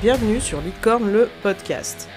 bienvenue 0.00 0.40
sur 0.40 0.60
Leadcorn 0.60 1.10
le 1.10 1.28
podcast. 1.42 2.08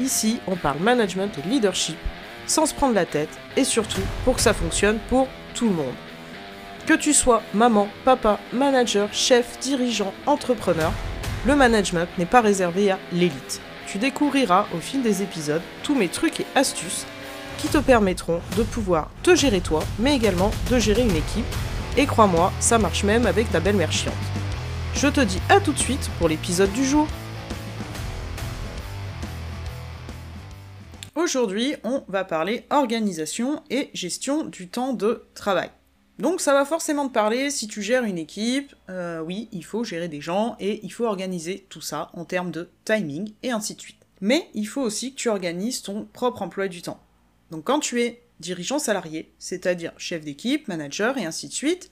Ici, 0.00 0.40
on 0.46 0.56
parle 0.56 0.78
management 0.78 1.30
et 1.38 1.46
leadership 1.48 1.98
sans 2.46 2.64
se 2.64 2.74
prendre 2.74 2.94
la 2.94 3.04
tête 3.04 3.28
et 3.56 3.64
surtout 3.64 4.00
pour 4.24 4.36
que 4.36 4.40
ça 4.40 4.54
fonctionne 4.54 4.98
pour 5.10 5.28
tout 5.54 5.66
le 5.66 5.74
monde. 5.74 5.94
Que 6.86 6.94
tu 6.94 7.12
sois 7.12 7.42
maman, 7.52 7.88
papa, 8.04 8.38
manager, 8.52 9.12
chef, 9.12 9.58
dirigeant, 9.60 10.14
entrepreneur, 10.24 10.92
le 11.46 11.56
management 11.56 12.08
n'est 12.16 12.24
pas 12.24 12.40
réservé 12.40 12.90
à 12.90 12.98
l'élite. 13.12 13.60
Tu 13.86 13.98
découvriras 13.98 14.66
au 14.74 14.78
fil 14.78 15.02
des 15.02 15.22
épisodes 15.22 15.62
tous 15.82 15.94
mes 15.94 16.08
trucs 16.08 16.40
et 16.40 16.46
astuces 16.54 17.04
qui 17.58 17.68
te 17.68 17.78
permettront 17.78 18.40
de 18.56 18.62
pouvoir 18.62 19.10
te 19.22 19.34
gérer 19.34 19.60
toi, 19.60 19.82
mais 19.98 20.16
également 20.16 20.52
de 20.70 20.78
gérer 20.78 21.02
une 21.02 21.10
équipe. 21.16 21.44
Et 21.98 22.06
crois-moi, 22.06 22.52
ça 22.60 22.78
marche 22.78 23.04
même 23.04 23.26
avec 23.26 23.50
ta 23.50 23.60
belle-mère 23.60 23.92
chiante. 23.92 24.14
Je 24.94 25.08
te 25.08 25.20
dis 25.20 25.40
à 25.50 25.60
tout 25.60 25.72
de 25.72 25.78
suite 25.78 26.10
pour 26.18 26.28
l'épisode 26.28 26.72
du 26.72 26.84
jour. 26.84 27.06
Aujourd'hui, 31.26 31.74
on 31.82 32.04
va 32.06 32.22
parler 32.22 32.66
organisation 32.70 33.60
et 33.68 33.90
gestion 33.94 34.44
du 34.44 34.68
temps 34.68 34.92
de 34.92 35.26
travail. 35.34 35.70
Donc 36.20 36.40
ça 36.40 36.52
va 36.52 36.64
forcément 36.64 37.08
te 37.08 37.12
parler 37.12 37.50
si 37.50 37.66
tu 37.66 37.82
gères 37.82 38.04
une 38.04 38.16
équipe, 38.16 38.76
euh, 38.90 39.18
oui, 39.18 39.48
il 39.50 39.64
faut 39.64 39.82
gérer 39.82 40.06
des 40.06 40.20
gens 40.20 40.54
et 40.60 40.78
il 40.84 40.92
faut 40.92 41.04
organiser 41.04 41.66
tout 41.68 41.80
ça 41.80 42.10
en 42.12 42.24
termes 42.24 42.52
de 42.52 42.70
timing 42.84 43.32
et 43.42 43.50
ainsi 43.50 43.74
de 43.74 43.80
suite. 43.80 43.98
Mais 44.20 44.48
il 44.54 44.66
faut 44.66 44.82
aussi 44.82 45.14
que 45.14 45.16
tu 45.16 45.28
organises 45.28 45.82
ton 45.82 46.04
propre 46.04 46.42
emploi 46.42 46.68
du 46.68 46.80
temps. 46.80 47.00
Donc 47.50 47.64
quand 47.64 47.80
tu 47.80 48.02
es 48.02 48.22
dirigeant 48.38 48.78
salarié, 48.78 49.32
c'est-à-dire 49.40 49.94
chef 49.96 50.24
d'équipe, 50.24 50.68
manager 50.68 51.18
et 51.18 51.24
ainsi 51.24 51.48
de 51.48 51.52
suite, 51.52 51.90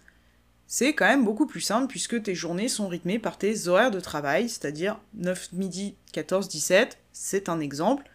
c'est 0.69 0.92
quand 0.92 1.09
même 1.09 1.25
beaucoup 1.25 1.47
plus 1.47 1.61
simple 1.61 1.89
puisque 1.89 2.22
tes 2.22 2.37
journées 2.37 2.69
sont 2.69 2.87
rythmées 2.87 3.19
par 3.19 3.37
tes 3.37 3.66
horaires 3.66 3.91
de 3.91 3.98
travail, 3.98 4.48
c'est-à-dire 4.48 5.00
9 5.14 5.55
midi, 5.55 5.97
14, 6.12 6.47
17, 6.47 6.98
c'est 7.12 7.48
un 7.48 7.59
exemple, 7.59 8.09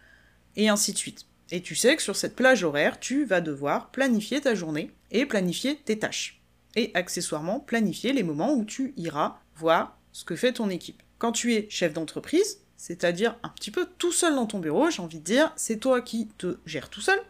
et 0.56 0.68
ainsi 0.68 0.92
de 0.92 0.98
suite. 0.98 1.26
Et 1.50 1.62
tu 1.62 1.74
sais 1.74 1.96
que 1.96 2.02
sur 2.02 2.16
cette 2.16 2.36
plage 2.36 2.62
horaire, 2.62 3.00
tu 3.00 3.24
vas 3.24 3.40
devoir 3.40 3.90
planifier 3.90 4.40
ta 4.40 4.54
journée 4.54 4.90
et 5.10 5.26
planifier 5.26 5.76
tes 5.76 5.98
tâches. 5.98 6.40
Et 6.76 6.92
accessoirement, 6.94 7.58
planifier 7.58 8.12
les 8.12 8.22
moments 8.22 8.54
où 8.54 8.64
tu 8.64 8.94
iras 8.96 9.40
voir 9.56 9.98
ce 10.12 10.24
que 10.24 10.36
fait 10.36 10.52
ton 10.52 10.70
équipe. 10.70 11.02
Quand 11.18 11.32
tu 11.32 11.54
es 11.54 11.66
chef 11.68 11.92
d'entreprise, 11.92 12.60
c'est-à-dire 12.76 13.36
un 13.42 13.48
petit 13.50 13.70
peu 13.70 13.86
tout 13.98 14.12
seul 14.12 14.34
dans 14.34 14.46
ton 14.46 14.58
bureau, 14.58 14.90
j'ai 14.90 15.02
envie 15.02 15.18
de 15.18 15.24
dire, 15.24 15.52
c'est 15.56 15.78
toi 15.78 16.00
qui 16.00 16.28
te 16.38 16.58
gères 16.64 16.88
tout 16.88 17.00
seul. 17.00 17.20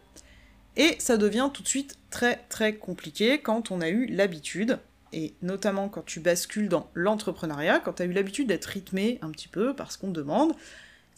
Et 0.76 0.96
ça 0.98 1.16
devient 1.16 1.50
tout 1.52 1.62
de 1.62 1.68
suite 1.68 1.96
très 2.10 2.44
très 2.48 2.76
compliqué 2.76 3.40
quand 3.40 3.70
on 3.70 3.80
a 3.80 3.88
eu 3.88 4.06
l'habitude, 4.06 4.78
et 5.12 5.34
notamment 5.42 5.88
quand 5.88 6.04
tu 6.04 6.20
bascules 6.20 6.68
dans 6.68 6.88
l'entrepreneuriat, 6.94 7.80
quand 7.80 7.94
tu 7.94 8.02
as 8.02 8.06
eu 8.06 8.12
l'habitude 8.12 8.46
d'être 8.46 8.66
rythmé 8.66 9.18
un 9.22 9.30
petit 9.30 9.48
peu 9.48 9.74
parce 9.74 9.96
qu'on 9.96 10.10
demande, 10.10 10.52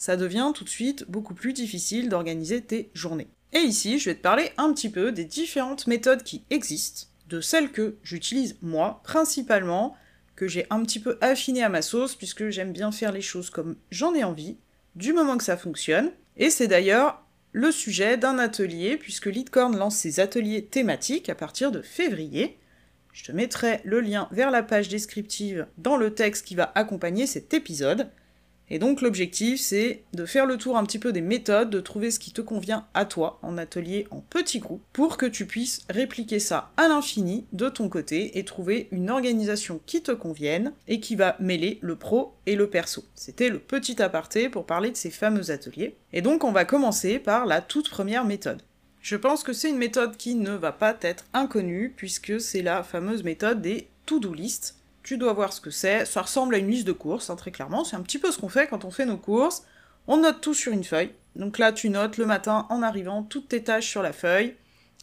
ça 0.03 0.17
devient 0.17 0.51
tout 0.53 0.65
de 0.65 0.69
suite 0.69 1.05
beaucoup 1.07 1.33
plus 1.33 1.53
difficile 1.53 2.09
d'organiser 2.09 2.59
tes 2.59 2.91
journées. 2.93 3.29
Et 3.53 3.59
ici, 3.59 3.99
je 3.99 4.09
vais 4.09 4.15
te 4.15 4.21
parler 4.21 4.51
un 4.57 4.73
petit 4.73 4.89
peu 4.89 5.13
des 5.13 5.23
différentes 5.23 5.87
méthodes 5.87 6.23
qui 6.23 6.43
existent, 6.49 7.07
de 7.29 7.39
celles 7.39 7.71
que 7.71 7.95
j'utilise 8.03 8.57
moi, 8.61 8.99
principalement, 9.05 9.95
que 10.35 10.45
j'ai 10.45 10.67
un 10.69 10.83
petit 10.83 10.99
peu 10.99 11.17
affiné 11.21 11.63
à 11.63 11.69
ma 11.69 11.81
sauce, 11.81 12.15
puisque 12.15 12.49
j'aime 12.49 12.73
bien 12.73 12.91
faire 12.91 13.13
les 13.13 13.21
choses 13.21 13.49
comme 13.49 13.77
j'en 13.91 14.13
ai 14.13 14.25
envie, 14.25 14.57
du 14.95 15.13
moment 15.13 15.37
que 15.37 15.43
ça 15.45 15.55
fonctionne. 15.55 16.11
Et 16.35 16.49
c'est 16.49 16.67
d'ailleurs 16.67 17.25
le 17.53 17.71
sujet 17.71 18.17
d'un 18.17 18.39
atelier, 18.39 18.97
puisque 18.97 19.27
Leadcorn 19.27 19.77
lance 19.77 19.95
ses 19.95 20.19
ateliers 20.19 20.65
thématiques 20.65 21.29
à 21.29 21.35
partir 21.35 21.71
de 21.71 21.81
février. 21.81 22.59
Je 23.13 23.23
te 23.23 23.31
mettrai 23.31 23.79
le 23.85 24.01
lien 24.01 24.27
vers 24.31 24.51
la 24.51 24.63
page 24.63 24.89
descriptive 24.89 25.65
dans 25.77 25.95
le 25.95 26.13
texte 26.13 26.45
qui 26.45 26.55
va 26.55 26.73
accompagner 26.75 27.25
cet 27.25 27.53
épisode. 27.53 28.09
Et 28.69 28.79
donc 28.79 29.01
l'objectif, 29.01 29.59
c'est 29.59 30.03
de 30.13 30.25
faire 30.25 30.45
le 30.45 30.57
tour 30.57 30.77
un 30.77 30.83
petit 30.83 30.99
peu 30.99 31.11
des 31.11 31.21
méthodes, 31.21 31.69
de 31.69 31.79
trouver 31.79 32.11
ce 32.11 32.19
qui 32.19 32.31
te 32.31 32.41
convient 32.41 32.87
à 32.93 33.05
toi 33.05 33.39
en 33.41 33.57
atelier, 33.57 34.07
en 34.09 34.21
petits 34.21 34.59
groupes, 34.59 34.83
pour 34.93 35.17
que 35.17 35.25
tu 35.25 35.45
puisses 35.45 35.81
répliquer 35.89 36.39
ça 36.39 36.71
à 36.77 36.87
l'infini 36.87 37.45
de 37.51 37.69
ton 37.69 37.89
côté 37.89 38.37
et 38.37 38.45
trouver 38.45 38.87
une 38.91 39.09
organisation 39.09 39.79
qui 39.85 40.01
te 40.01 40.11
convienne 40.11 40.73
et 40.87 40.99
qui 40.99 41.15
va 41.15 41.35
mêler 41.39 41.77
le 41.81 41.95
pro 41.95 42.33
et 42.45 42.55
le 42.55 42.69
perso. 42.69 43.03
C'était 43.15 43.49
le 43.49 43.59
petit 43.59 44.01
aparté 44.01 44.49
pour 44.49 44.65
parler 44.65 44.91
de 44.91 44.97
ces 44.97 45.11
fameux 45.11 45.51
ateliers. 45.51 45.95
Et 46.13 46.21
donc 46.21 46.43
on 46.43 46.51
va 46.51 46.65
commencer 46.65 47.19
par 47.19 47.45
la 47.45 47.61
toute 47.61 47.89
première 47.89 48.25
méthode. 48.25 48.61
Je 49.01 49.17
pense 49.17 49.43
que 49.43 49.51
c'est 49.51 49.69
une 49.69 49.77
méthode 49.77 50.15
qui 50.15 50.35
ne 50.35 50.51
va 50.51 50.71
pas 50.71 50.95
être 51.01 51.25
inconnue 51.33 51.93
puisque 51.95 52.39
c'est 52.39 52.61
la 52.61 52.83
fameuse 52.83 53.23
méthode 53.23 53.61
des 53.61 53.87
to-do 54.05 54.33
list 54.33 54.77
tu 55.03 55.17
dois 55.17 55.33
voir 55.33 55.53
ce 55.53 55.61
que 55.61 55.69
c'est. 55.69 56.05
Ça 56.05 56.21
ressemble 56.21 56.55
à 56.55 56.57
une 56.57 56.69
liste 56.69 56.87
de 56.87 56.93
courses, 56.93 57.29
hein, 57.29 57.35
très 57.35 57.51
clairement. 57.51 57.83
C'est 57.83 57.95
un 57.95 58.01
petit 58.01 58.19
peu 58.19 58.31
ce 58.31 58.39
qu'on 58.39 58.49
fait 58.49 58.67
quand 58.67 58.85
on 58.85 58.91
fait 58.91 59.05
nos 59.05 59.17
courses. 59.17 59.65
On 60.07 60.17
note 60.17 60.41
tout 60.41 60.53
sur 60.53 60.71
une 60.71 60.83
feuille. 60.83 61.11
Donc 61.35 61.57
là, 61.59 61.71
tu 61.71 61.89
notes 61.89 62.17
le 62.17 62.25
matin 62.25 62.65
en 62.69 62.81
arrivant 62.81 63.23
toutes 63.23 63.49
tes 63.49 63.63
tâches 63.63 63.89
sur 63.89 64.01
la 64.01 64.13
feuille. 64.13 64.55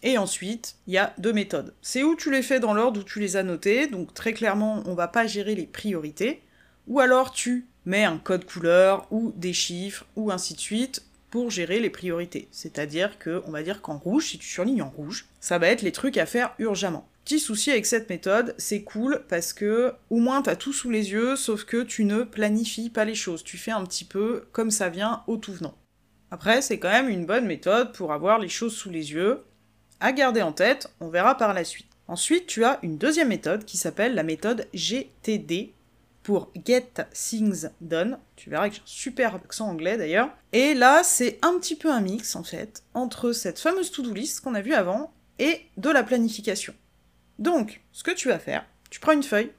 Et 0.02 0.16
ensuite, 0.16 0.76
il 0.86 0.94
y 0.94 0.98
a 0.98 1.12
deux 1.18 1.32
méthodes. 1.32 1.74
C'est 1.82 2.02
où 2.02 2.16
tu 2.16 2.30
les 2.30 2.42
fais 2.42 2.60
dans 2.60 2.72
l'ordre 2.72 3.00
où 3.00 3.04
tu 3.04 3.20
les 3.20 3.36
as 3.36 3.42
notées. 3.42 3.86
Donc 3.86 4.14
très 4.14 4.32
clairement, 4.32 4.82
on 4.86 4.94
va 4.94 5.08
pas 5.08 5.26
gérer 5.26 5.54
les 5.54 5.66
priorités. 5.66 6.42
Ou 6.86 7.00
alors 7.00 7.32
tu 7.32 7.66
mets 7.84 8.04
un 8.04 8.18
code 8.18 8.46
couleur 8.46 9.06
ou 9.10 9.32
des 9.36 9.52
chiffres 9.52 10.06
ou 10.16 10.30
ainsi 10.30 10.54
de 10.54 10.60
suite 10.60 11.04
pour 11.30 11.50
gérer 11.50 11.80
les 11.80 11.90
priorités. 11.90 12.48
C'est-à-dire 12.50 13.18
que, 13.18 13.42
on 13.46 13.50
va 13.50 13.62
dire 13.62 13.82
qu'en 13.82 13.98
rouge, 13.98 14.26
si 14.26 14.38
tu 14.38 14.48
surlignes 14.48 14.82
en 14.82 14.90
rouge, 14.90 15.26
ça 15.40 15.58
va 15.58 15.68
être 15.68 15.82
les 15.82 15.92
trucs 15.92 16.16
à 16.16 16.26
faire 16.26 16.54
urgemment. 16.58 17.06
Petit 17.24 17.38
souci 17.38 17.70
avec 17.70 17.86
cette 17.86 18.10
méthode, 18.10 18.54
c'est 18.58 18.82
cool 18.82 19.22
parce 19.28 19.52
que 19.52 19.92
au 20.08 20.16
moins 20.16 20.42
t'as 20.42 20.56
tout 20.56 20.72
sous 20.72 20.90
les 20.90 21.12
yeux, 21.12 21.36
sauf 21.36 21.64
que 21.64 21.82
tu 21.82 22.04
ne 22.04 22.22
planifies 22.22 22.90
pas 22.90 23.04
les 23.04 23.14
choses. 23.14 23.44
Tu 23.44 23.56
fais 23.56 23.70
un 23.70 23.84
petit 23.84 24.04
peu 24.04 24.46
comme 24.52 24.70
ça 24.70 24.88
vient 24.88 25.22
au 25.26 25.36
tout 25.36 25.52
venant. 25.52 25.76
Après, 26.30 26.62
c'est 26.62 26.78
quand 26.78 26.90
même 26.90 27.08
une 27.08 27.26
bonne 27.26 27.46
méthode 27.46 27.92
pour 27.92 28.12
avoir 28.12 28.38
les 28.38 28.48
choses 28.48 28.74
sous 28.74 28.90
les 28.90 29.12
yeux. 29.12 29.42
À 30.00 30.12
garder 30.12 30.42
en 30.42 30.52
tête, 30.52 30.90
on 31.00 31.08
verra 31.08 31.36
par 31.36 31.54
la 31.54 31.64
suite. 31.64 31.88
Ensuite, 32.08 32.46
tu 32.46 32.64
as 32.64 32.78
une 32.82 32.98
deuxième 32.98 33.28
méthode 33.28 33.64
qui 33.64 33.76
s'appelle 33.76 34.14
la 34.14 34.22
méthode 34.22 34.66
GTD 34.72 35.72
pour 36.22 36.50
Get 36.66 36.92
Things 37.12 37.68
Done. 37.80 38.18
Tu 38.36 38.50
verras 38.50 38.68
que 38.68 38.76
j'ai 38.76 38.80
un 38.80 38.86
super 38.86 39.34
accent 39.34 39.68
anglais 39.68 39.96
d'ailleurs. 39.96 40.30
Et 40.52 40.74
là, 40.74 41.02
c'est 41.02 41.38
un 41.42 41.58
petit 41.58 41.76
peu 41.76 41.90
un 41.90 42.00
mix 42.00 42.36
en 42.36 42.44
fait 42.44 42.82
entre 42.94 43.32
cette 43.32 43.58
fameuse 43.58 43.90
to-do 43.90 44.12
list 44.12 44.40
qu'on 44.40 44.54
a 44.54 44.60
vue 44.60 44.74
avant 44.74 45.12
et 45.38 45.66
de 45.76 45.90
la 45.90 46.02
planification. 46.02 46.74
Donc, 47.40 47.80
ce 47.92 48.04
que 48.04 48.10
tu 48.10 48.28
vas 48.28 48.38
faire, 48.38 48.64
tu 48.90 49.00
prends 49.00 49.12
une 49.12 49.22
feuille 49.22 49.50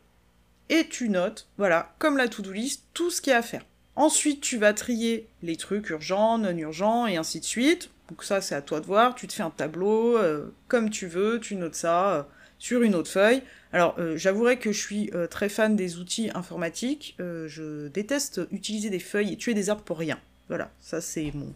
et 0.70 0.88
tu 0.88 1.10
notes, 1.10 1.48
voilà, 1.58 1.94
comme 2.00 2.16
la 2.16 2.28
to-do 2.28 2.52
list, 2.52 2.84
tout 2.94 3.10
ce 3.10 3.22
qu'il 3.22 3.32
y 3.32 3.34
a 3.34 3.40
à 3.40 3.42
faire. 3.42 3.66
Ensuite, 3.96 4.40
tu 4.40 4.58
vas 4.58 4.74
trier 4.74 5.28
les 5.42 5.58
trucs 5.58 5.90
urgents, 5.90 6.38
non 6.38 6.56
urgents 6.56 7.08
et 7.08 7.18
ainsi 7.18 7.40
de 7.40 7.46
suite. 7.46 7.90
Donc 8.10 8.24
ça, 8.24 8.40
c'est 8.40 8.56
à 8.56 8.62
toi 8.62 8.80
de 8.80 8.86
voir. 8.86 9.16
Tu 9.16 9.28
te 9.28 9.34
fais 9.34 9.44
un 9.44 9.50
tableau, 9.50 10.18
euh, 10.18 10.54
comme 10.68 10.90
tu 10.90 11.08
veux, 11.08 11.40
tu 11.40 11.56
notes 11.56 11.76
ça 11.76 12.14
euh, 12.14 12.24
sur 12.58 12.84
une 12.84 12.96
autre 12.96 13.10
feuille. 13.10 13.42
Alors, 13.74 13.96
euh, 14.00 14.16
j'avouerai 14.16 14.60
que 14.60 14.72
je 14.72 14.80
suis 14.80 15.12
très 15.30 15.50
fan 15.50 15.76
des 15.76 15.98
outils 15.98 16.30
informatiques. 16.34 17.16
je 17.20 17.88
déteste 17.88 18.42
utiliser 18.52 18.90
des 18.90 19.00
feuilles 19.00 19.34
et 19.34 19.38
tuer 19.38 19.54
des 19.54 19.70
arbres 19.70 19.84
pour 19.84 19.98
rien. 19.98 20.20
Voilà, 20.48 20.72
ça 20.80 21.02
c'est 21.02 21.32
mon 21.34 21.54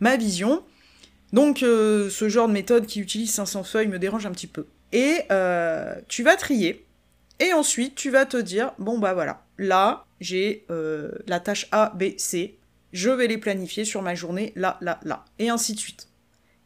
ma 0.00 0.16
vision. 0.16 0.62
Donc, 1.32 1.58
ce 1.60 2.28
genre 2.28 2.48
de 2.48 2.52
méthode 2.52 2.86
qui 2.86 3.00
utilise 3.00 3.32
500 3.32 3.64
feuilles 3.64 3.88
me 3.88 3.98
dérange 3.98 4.26
un 4.26 4.32
petit 4.32 4.46
peu. 4.46 4.66
Et 4.92 5.22
euh, 5.30 5.94
tu 6.08 6.22
vas 6.22 6.36
trier. 6.36 6.86
Et 7.40 7.52
ensuite, 7.52 7.94
tu 7.94 8.10
vas 8.10 8.26
te 8.26 8.36
dire, 8.36 8.72
bon 8.78 8.98
bah 8.98 9.14
voilà, 9.14 9.42
là, 9.58 10.04
j'ai 10.20 10.64
euh, 10.70 11.10
la 11.26 11.40
tâche 11.40 11.66
A, 11.72 11.92
B, 11.96 12.16
C. 12.16 12.58
Je 12.92 13.10
vais 13.10 13.26
les 13.26 13.38
planifier 13.38 13.84
sur 13.84 14.02
ma 14.02 14.14
journée, 14.14 14.52
là, 14.54 14.78
là, 14.80 15.00
là. 15.02 15.24
Et 15.38 15.48
ainsi 15.48 15.74
de 15.74 15.78
suite. 15.78 16.08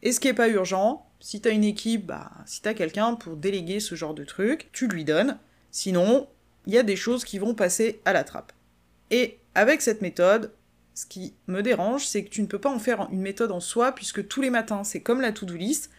Et 0.02 0.12
ce 0.12 0.20
qui 0.20 0.26
n'est 0.26 0.34
pas 0.34 0.48
urgent, 0.48 1.06
si 1.20 1.40
tu 1.40 1.48
as 1.48 1.52
une 1.52 1.64
équipe, 1.64 2.06
bah, 2.06 2.30
si 2.46 2.60
tu 2.60 2.68
as 2.68 2.74
quelqu'un 2.74 3.14
pour 3.14 3.36
déléguer 3.36 3.80
ce 3.80 3.94
genre 3.94 4.14
de 4.14 4.24
truc, 4.24 4.68
tu 4.72 4.88
lui 4.88 5.04
donnes. 5.04 5.38
Sinon, 5.70 6.28
il 6.66 6.74
y 6.74 6.78
a 6.78 6.82
des 6.82 6.96
choses 6.96 7.24
qui 7.24 7.38
vont 7.38 7.54
passer 7.54 8.00
à 8.04 8.12
la 8.12 8.24
trappe. 8.24 8.52
Et 9.10 9.38
avec 9.54 9.82
cette 9.82 10.02
méthode, 10.02 10.52
ce 10.94 11.06
qui 11.06 11.34
me 11.46 11.62
dérange, 11.62 12.06
c'est 12.06 12.24
que 12.24 12.30
tu 12.30 12.42
ne 12.42 12.46
peux 12.46 12.58
pas 12.58 12.70
en 12.70 12.78
faire 12.78 13.08
une 13.12 13.20
méthode 13.20 13.52
en 13.52 13.60
soi, 13.60 13.92
puisque 13.92 14.26
tous 14.26 14.42
les 14.42 14.50
matins, 14.50 14.84
c'est 14.84 15.00
comme 15.00 15.20
la 15.20 15.32
to-do 15.32 15.54
list, 15.54 15.90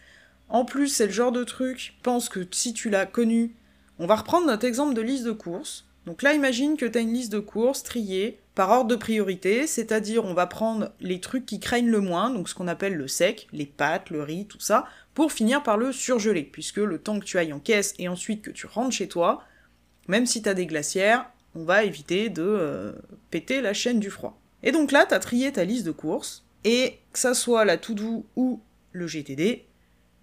en 0.48 0.64
plus, 0.64 0.88
c'est 0.88 1.06
le 1.06 1.12
genre 1.12 1.32
de 1.32 1.44
truc, 1.44 1.94
pense 2.02 2.28
que 2.28 2.46
si 2.50 2.72
tu 2.72 2.90
l'as 2.90 3.06
connu, 3.06 3.54
on 3.98 4.06
va 4.06 4.16
reprendre 4.16 4.46
notre 4.46 4.66
exemple 4.66 4.94
de 4.94 5.02
liste 5.02 5.24
de 5.24 5.32
courses. 5.32 5.86
Donc 6.06 6.22
là, 6.22 6.32
imagine 6.32 6.76
que 6.76 6.86
tu 6.86 6.96
as 6.96 7.02
une 7.02 7.12
liste 7.12 7.32
de 7.32 7.38
courses 7.38 7.82
triée 7.82 8.40
par 8.54 8.70
ordre 8.70 8.88
de 8.88 8.96
priorité, 8.96 9.66
c'est-à-dire 9.66 10.24
on 10.24 10.34
va 10.34 10.46
prendre 10.46 10.90
les 11.00 11.20
trucs 11.20 11.46
qui 11.46 11.60
craignent 11.60 11.90
le 11.90 12.00
moins, 12.00 12.30
donc 12.30 12.48
ce 12.48 12.54
qu'on 12.54 12.66
appelle 12.66 12.94
le 12.94 13.06
sec, 13.06 13.46
les 13.52 13.66
pâtes, 13.66 14.10
le 14.10 14.22
riz, 14.22 14.46
tout 14.46 14.58
ça, 14.58 14.86
pour 15.14 15.32
finir 15.32 15.62
par 15.62 15.76
le 15.76 15.92
surgeler, 15.92 16.42
puisque 16.42 16.78
le 16.78 16.98
temps 16.98 17.20
que 17.20 17.24
tu 17.24 17.38
ailles 17.38 17.52
en 17.52 17.60
caisse 17.60 17.94
et 17.98 18.08
ensuite 18.08 18.42
que 18.42 18.50
tu 18.50 18.66
rentres 18.66 18.96
chez 18.96 19.06
toi, 19.06 19.44
même 20.08 20.26
si 20.26 20.42
tu 20.42 20.48
as 20.48 20.54
des 20.54 20.66
glacières, 20.66 21.30
on 21.54 21.64
va 21.64 21.84
éviter 21.84 22.30
de 22.30 22.42
euh, 22.42 22.92
péter 23.30 23.60
la 23.60 23.74
chaîne 23.74 24.00
du 24.00 24.10
froid. 24.10 24.40
Et 24.62 24.72
donc 24.72 24.92
là, 24.92 25.06
tu 25.06 25.14
as 25.14 25.20
trié 25.20 25.52
ta 25.52 25.64
liste 25.64 25.84
de 25.84 25.92
courses, 25.92 26.44
et 26.64 26.98
que 27.12 27.18
ça 27.18 27.34
soit 27.34 27.64
la 27.64 27.76
to-do 27.76 28.26
ou 28.34 28.60
le 28.92 29.06
GTD, 29.06 29.67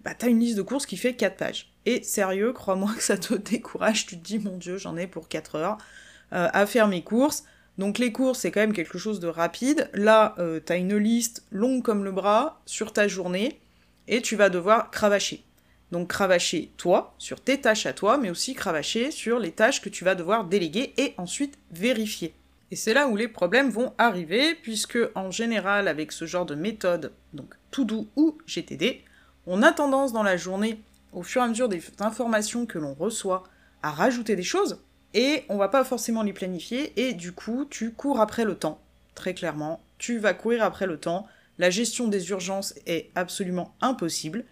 bah 0.06 0.14
t'as 0.16 0.28
une 0.28 0.38
liste 0.38 0.56
de 0.56 0.62
courses 0.62 0.86
qui 0.86 0.96
fait 0.96 1.14
4 1.14 1.36
pages. 1.36 1.72
Et 1.84 2.04
sérieux, 2.04 2.52
crois-moi 2.52 2.92
que 2.96 3.02
ça 3.02 3.18
te 3.18 3.34
décourage, 3.50 4.06
tu 4.06 4.16
te 4.16 4.24
dis 4.24 4.38
mon 4.38 4.56
dieu, 4.56 4.78
j'en 4.78 4.96
ai 4.96 5.08
pour 5.08 5.28
4 5.28 5.56
heures 5.56 5.78
euh, 6.32 6.48
à 6.52 6.64
faire 6.64 6.86
mes 6.86 7.02
courses. 7.02 7.42
Donc 7.76 7.98
les 7.98 8.12
cours, 8.12 8.36
c'est 8.36 8.52
quand 8.52 8.60
même 8.60 8.72
quelque 8.72 8.98
chose 8.98 9.18
de 9.18 9.26
rapide. 9.26 9.90
Là, 9.94 10.36
euh, 10.38 10.60
tu 10.64 10.72
as 10.72 10.76
une 10.76 10.96
liste 10.96 11.44
longue 11.50 11.82
comme 11.82 12.04
le 12.04 12.12
bras 12.12 12.62
sur 12.66 12.92
ta 12.92 13.08
journée 13.08 13.60
et 14.06 14.22
tu 14.22 14.36
vas 14.36 14.48
devoir 14.48 14.92
cravacher. 14.92 15.42
Donc 15.90 16.08
cravacher 16.08 16.70
toi, 16.76 17.16
sur 17.18 17.40
tes 17.40 17.60
tâches 17.60 17.86
à 17.86 17.92
toi, 17.92 18.16
mais 18.16 18.30
aussi 18.30 18.54
cravacher 18.54 19.10
sur 19.10 19.40
les 19.40 19.50
tâches 19.50 19.80
que 19.80 19.88
tu 19.88 20.04
vas 20.04 20.14
devoir 20.14 20.44
déléguer 20.44 20.94
et 20.98 21.14
ensuite 21.16 21.58
vérifier. 21.72 22.32
Et 22.70 22.76
c'est 22.76 22.94
là 22.94 23.08
où 23.08 23.16
les 23.16 23.28
problèmes 23.28 23.70
vont 23.70 23.92
arriver, 23.98 24.54
puisque 24.54 24.98
en 25.16 25.32
général, 25.32 25.88
avec 25.88 26.12
ce 26.12 26.26
genre 26.26 26.46
de 26.46 26.54
méthode, 26.54 27.12
donc 27.32 27.54
tout 27.72 27.84
doux 27.84 28.08
ou 28.14 28.38
GTD, 28.46 29.02
on 29.46 29.62
a 29.62 29.72
tendance 29.72 30.12
dans 30.12 30.22
la 30.22 30.36
journée, 30.36 30.80
au 31.12 31.22
fur 31.22 31.40
et 31.40 31.44
à 31.44 31.48
mesure 31.48 31.68
des 31.68 31.82
informations 32.00 32.66
que 32.66 32.78
l'on 32.78 32.94
reçoit, 32.94 33.44
à 33.82 33.90
rajouter 33.90 34.36
des 34.36 34.42
choses, 34.42 34.80
et 35.14 35.44
on 35.48 35.56
va 35.56 35.68
pas 35.68 35.84
forcément 35.84 36.22
les 36.22 36.32
planifier, 36.32 36.92
et 36.96 37.12
du 37.12 37.32
coup, 37.32 37.66
tu 37.68 37.92
cours 37.92 38.20
après 38.20 38.44
le 38.44 38.56
temps, 38.56 38.80
très 39.14 39.34
clairement, 39.34 39.80
tu 39.98 40.18
vas 40.18 40.34
courir 40.34 40.62
après 40.62 40.86
le 40.86 40.98
temps, 40.98 41.26
la 41.58 41.70
gestion 41.70 42.08
des 42.08 42.30
urgences 42.30 42.74
est 42.86 43.10
absolument 43.14 43.74
impossible, 43.80 44.44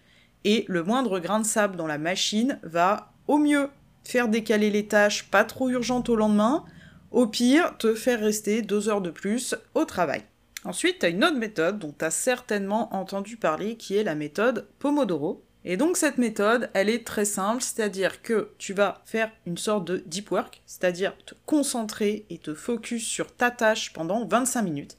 et 0.43 0.65
le 0.67 0.83
moindre 0.83 1.19
grain 1.19 1.39
de 1.39 1.45
sable 1.45 1.75
dans 1.75 1.87
la 1.87 1.97
machine 1.97 2.59
va 2.63 3.11
au 3.27 3.37
mieux 3.37 3.69
faire 4.03 4.27
décaler 4.27 4.69
les 4.69 4.87
tâches 4.87 5.29
pas 5.29 5.43
trop 5.43 5.69
urgentes 5.69 6.09
au 6.09 6.15
lendemain, 6.15 6.63
au 7.11 7.27
pire 7.27 7.77
te 7.77 7.95
faire 7.95 8.19
rester 8.19 8.61
deux 8.61 8.89
heures 8.89 9.01
de 9.01 9.09
plus 9.09 9.55
au 9.73 9.85
travail. 9.85 10.23
Ensuite, 10.65 10.99
tu 10.99 11.05
as 11.05 11.09
une 11.09 11.23
autre 11.23 11.37
méthode 11.37 11.77
dont 11.77 11.93
tu 11.97 12.03
as 12.03 12.11
certainement 12.11 12.93
entendu 12.95 13.37
parler 13.37 13.77
qui 13.77 13.95
est 13.95 14.03
la 14.03 14.15
méthode 14.15 14.67
Pomodoro. 14.79 15.43
Et 15.63 15.77
donc 15.77 15.95
cette 15.95 16.17
méthode, 16.17 16.69
elle 16.73 16.89
est 16.89 17.05
très 17.05 17.25
simple, 17.25 17.61
c'est-à-dire 17.61 18.21
que 18.21 18.51
tu 18.57 18.73
vas 18.73 19.01
faire 19.05 19.31
une 19.45 19.57
sorte 19.57 19.85
de 19.85 19.97
deep 19.97 20.31
work, 20.31 20.61
c'est-à-dire 20.65 21.15
te 21.25 21.33
concentrer 21.45 22.25
et 22.29 22.37
te 22.37 22.53
focus 22.53 23.03
sur 23.03 23.35
ta 23.35 23.49
tâche 23.49 23.91
pendant 23.93 24.27
25 24.27 24.61
minutes, 24.61 24.97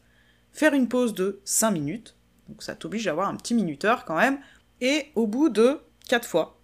faire 0.52 0.74
une 0.74 0.88
pause 0.88 1.14
de 1.14 1.40
5 1.44 1.70
minutes, 1.70 2.16
donc 2.48 2.64
ça 2.64 2.74
t'oblige 2.74 3.06
à 3.06 3.12
avoir 3.12 3.28
un 3.28 3.36
petit 3.36 3.54
minuteur 3.54 4.04
quand 4.04 4.16
même, 4.16 4.40
et 4.80 5.12
au 5.14 5.28
bout 5.28 5.50
de 5.50 5.78
4 6.08 6.26
fois, 6.26 6.58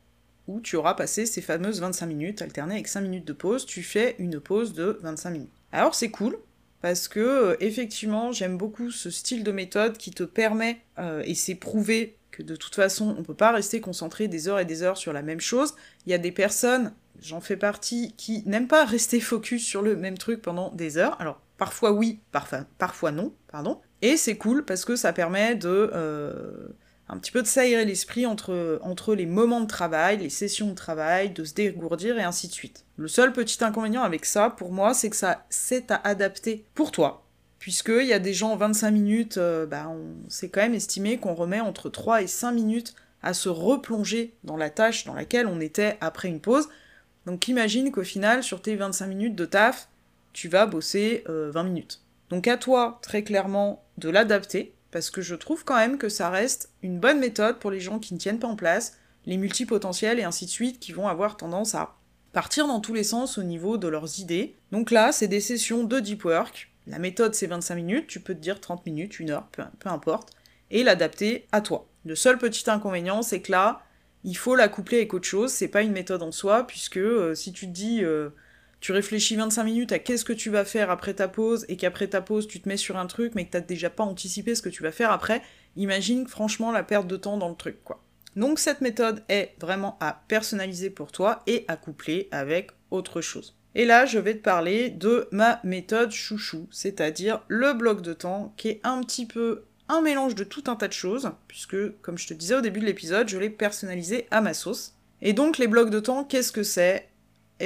où 0.49 0.61
tu 0.61 0.75
auras 0.75 0.95
passé 0.95 1.25
ces 1.25 1.41
fameuses 1.41 1.81
25 1.81 2.07
minutes 2.07 2.43
alternées 2.43 2.75
avec 2.75 2.89
5 2.89 3.03
minutes 3.03 3.25
de 3.25 3.33
pause, 3.33 3.67
tu 3.67 3.85
fais 3.85 4.17
une 4.19 4.41
pause 4.41 4.73
de 4.73 4.99
25 5.03 5.31
minutes. 5.31 5.53
Alors 5.71 5.95
c'est 5.95 6.11
cool, 6.11 6.39
parce 6.83 7.09
que 7.09 7.21
euh, 7.21 7.57
effectivement 7.61 8.33
j'aime 8.33 8.59
beaucoup 8.59 8.91
ce 8.91 9.11
style 9.11 9.45
de 9.45 9.53
méthode 9.53 9.97
qui 9.97 10.11
te 10.11 10.25
permet, 10.25 10.81
euh, 10.99 11.23
et 11.25 11.35
c'est 11.35 11.55
prouvé 11.55 12.19
que 12.31 12.43
de 12.43 12.57
toute 12.57 12.75
façon 12.75 13.15
on 13.19 13.23
peut 13.23 13.35
pas 13.35 13.53
rester 13.53 13.81
concentré 13.81 14.29
des 14.29 14.49
heures 14.49 14.59
et 14.59 14.65
des 14.65 14.83
heures 14.83 14.99
sur 14.99 15.13
la 15.13 15.23
même 15.23 15.41
chose. 15.41 15.75
Il 16.07 16.11
y 16.11 16.15
a 16.15 16.19
des 16.19 16.33
personnes, 16.33 16.93
j'en 17.21 17.41
fais 17.41 17.57
partie, 17.57 18.15
qui 18.17 18.43
n'aiment 18.47 18.69
pas 18.69 18.85
rester 18.85 19.21
focus 19.21 19.65
sur 19.65 19.81
le 19.81 19.97
même 19.97 20.19
truc 20.19 20.43
pendant 20.43 20.71
des 20.73 20.99
heures. 20.99 21.19
Alors 21.21 21.41
parfois 21.57 21.93
oui, 21.93 22.21
parfois, 22.33 23.13
non, 23.13 23.33
pardon. 23.49 23.81
Et 24.03 24.17
c'est 24.17 24.37
cool 24.37 24.65
parce 24.65 24.85
que 24.85 24.97
ça 24.97 25.13
permet 25.13 25.55
de 25.55 25.91
euh, 25.95 26.69
un 27.13 27.19
petit 27.19 27.31
peu 27.31 27.43
de 27.43 27.47
s'aérer 27.47 27.85
l'esprit 27.85 28.25
entre, 28.25 28.81
entre 28.83 29.15
les 29.15 29.27
moments 29.27 29.61
de 29.61 29.67
travail, 29.67 30.17
les 30.17 30.31
sessions 30.31 30.69
de 30.69 30.75
travail, 30.75 31.31
de 31.31 31.45
se 31.45 31.53
dégourdir 31.53 32.19
et 32.19 32.23
ainsi 32.23 32.49
de 32.49 32.53
suite. 32.53 32.87
Le 32.97 33.07
seul 33.07 33.35
petit 33.35 33.63
inconvénient 33.63 34.03
avec 34.03 34.25
ça, 34.25 34.49
pour 34.49 34.73
moi, 34.73 34.95
c'est 34.95 35.11
que 35.11 35.17
ça 35.17 35.45
c'est 35.51 35.91
à 35.91 36.01
adapter 36.05 36.65
pour 36.75 36.91
toi. 36.91 37.27
Puisqu'il 37.59 38.07
y 38.07 38.15
a 38.15 38.19
des 38.19 38.33
gens 38.33 38.57
25 38.57 38.91
minutes, 38.91 39.37
euh, 39.37 39.67
bah, 39.67 39.89
on 39.91 40.29
s'est 40.31 40.49
quand 40.49 40.63
même 40.63 40.75
estimé 40.75 41.19
qu'on 41.19 41.35
remet 41.35 41.61
entre 41.61 41.91
3 41.91 42.23
et 42.23 42.27
5 42.27 42.53
minutes 42.53 42.95
à 43.23 43.35
se 43.35 43.51
replonger 43.51 44.35
dans 44.43 44.57
la 44.57 44.71
tâche 44.71 45.05
dans 45.05 45.15
laquelle 45.15 45.47
on 45.47 45.61
était 45.61 45.99
après 46.01 46.29
une 46.29 46.41
pause. 46.41 46.71
Donc 47.27 47.47
imagine 47.47 47.93
qu'au 47.93 48.05
final, 48.05 48.43
sur 48.43 48.63
tes 48.63 48.75
25 48.75 49.07
minutes 49.07 49.37
de 49.37 49.45
taf, 49.45 49.89
tu 50.33 50.49
vas 50.49 50.65
bosser 50.65 51.25
20 51.27 51.31
euh, 51.31 51.63
minutes. 51.63 52.01
Donc 52.31 52.49
à 52.49 52.57
toi, 52.57 52.99
très 53.03 53.23
clairement, 53.23 53.85
de 53.99 54.09
l'adapter, 54.09 54.73
parce 54.93 55.11
que 55.11 55.23
je 55.23 55.35
trouve 55.35 55.65
quand 55.65 55.77
même 55.77 55.99
que 55.99 56.09
ça 56.09 56.31
reste 56.31 56.71
une 56.83 57.01
bonne 57.01 57.19
méthode 57.19 57.59
pour 57.59 57.71
les 57.71 57.81
gens 57.81 57.99
qui 57.99 58.15
ne 58.15 58.19
tiennent 58.19 58.39
pas 58.39 58.47
en 58.47 58.57
place, 58.57 58.99
les 59.27 59.39
multipotentiels 59.39 60.21
et 60.21 60.25
ainsi 60.25 60.45
de 60.45 60.51
suite, 60.51 60.79
qui 60.79 60.93
vont 60.93 61.09
avoir 61.09 61.37
tendance 61.37 61.75
à 61.75 61.97
partir 62.33 62.67
dans 62.67 62.81
tous 62.81 62.95
les 62.95 63.03
sens 63.03 63.39
au 63.39 63.43
niveau 63.43 63.79
de 63.79 63.89
leurs 63.89 64.21
idées. 64.21 64.55
Donc 64.71 64.91
là, 64.91 65.11
c'est 65.11 65.29
des 65.29 65.41
sessions 65.41 65.85
de 65.85 65.99
deep 65.99 66.25
work. 66.25 66.71
La 66.87 66.99
méthode, 66.99 67.35
c'est 67.35 67.47
25 67.47 67.75
minutes, 67.75 68.07
tu 68.07 68.21
peux 68.21 68.35
te 68.35 68.41
dire 68.41 68.61
30 68.61 68.85
minutes, 68.87 69.19
une 69.19 69.31
heure, 69.31 69.49
peu, 69.53 69.89
importe, 69.89 70.31
et 70.71 70.83
l'adapter 70.83 71.47
à 71.53 71.61
toi. 71.61 71.87
Le 72.05 72.15
seul 72.15 72.39
petit 72.39 72.69
inconvénient, 72.69 73.23
c'est 73.23 73.41
que 73.41 73.53
là, 73.53 73.83
il 74.25 74.37
faut 74.37 74.57
la 74.57 74.69
coupler 74.69 74.99
avec 74.99 75.15
autre 75.15 75.27
chose, 75.27 75.53
c'est 75.53 75.69
pas 75.69 75.83
une 75.83 75.93
méthode 75.93 76.23
en 76.23 76.33
soi, 76.33 76.67
puisque 76.67 76.99
euh, 76.99 77.35
si 77.35 77.53
tu 77.53 77.67
te 77.67 77.73
dis... 77.73 78.05
Euh, 78.05 78.31
tu 78.83 78.91
réfléchis 78.91 79.37
25 79.37 79.63
minutes 79.63 79.93
à 79.93 80.01
qu'est-ce 80.01 80.25
que 80.25 80.33
tu 80.33 80.51
vas 80.51 80.65
faire 80.65 80.91
après 80.91 81.15
ta 81.15 81.29
pause, 81.29 81.65
et 81.69 81.77
qu'après 81.77 82.09
ta 82.09 82.21
pause, 82.21 82.49
tu 82.49 82.61
te 82.61 82.69
mets 82.69 82.77
sur 82.77 82.99
un 82.99 83.07
truc, 83.07 83.35
mais 83.37 83.47
que 83.47 83.53
t'as 83.53 83.61
déjà 83.61 83.89
pas 83.89 84.03
anticipé 84.03 84.57
ce 84.57 84.61
que 84.61 84.69
tu 84.69 84.83
vas 84.83 84.91
faire 84.91 85.13
après, 85.13 85.41
imagine 85.77 86.27
franchement 86.27 86.73
la 86.73 86.83
perte 86.83 87.07
de 87.07 87.17
temps 87.17 87.39
dans 87.39 87.49
le 87.49 87.55
truc, 87.55 87.83
quoi. 87.85 88.03
Donc 88.35 88.59
cette 88.59 88.81
méthode 88.81 89.23
est 89.29 89.55
vraiment 89.61 89.97
à 90.01 90.25
personnaliser 90.27 90.91
pour 90.91 91.13
toi 91.13 91.43
et 91.47 91.65
à 91.69 91.77
coupler 91.77 92.29
avec 92.33 92.73
autre 92.91 93.21
chose. 93.21 93.57
Et 93.77 93.85
là, 93.85 94.05
je 94.05 94.19
vais 94.19 94.35
te 94.35 94.43
parler 94.43 94.91
de 94.91 95.29
ma 95.31 95.61
méthode 95.63 96.11
chouchou, 96.11 96.67
c'est-à-dire 96.73 97.41
le 97.47 97.75
bloc 97.75 98.03
de 98.03 98.13
temps, 98.13 98.53
qui 98.57 98.69
est 98.69 98.81
un 98.83 99.01
petit 99.03 99.27
peu 99.27 99.63
un 99.89 100.01
mélange 100.01 100.35
de 100.35 100.45
tout 100.45 100.65
un 100.67 100.75
tas 100.75 100.89
de 100.89 100.93
choses, 100.93 101.31
puisque, 101.47 102.01
comme 102.01 102.19
je 102.19 102.27
te 102.27 102.35
disais 102.35 102.57
au 102.57 102.61
début 102.61 102.81
de 102.81 102.87
l'épisode, 102.87 103.29
je 103.29 103.39
l'ai 103.39 103.51
personnalisé 103.51 104.27
à 104.33 104.41
ma 104.41 104.55
sauce. 104.55 104.95
Et 105.21 105.35
donc, 105.35 105.59
les 105.59 105.69
blocs 105.69 105.91
de 105.91 106.01
temps, 106.01 106.25
qu'est-ce 106.25 106.51
que 106.51 106.65
c'est? 106.65 107.09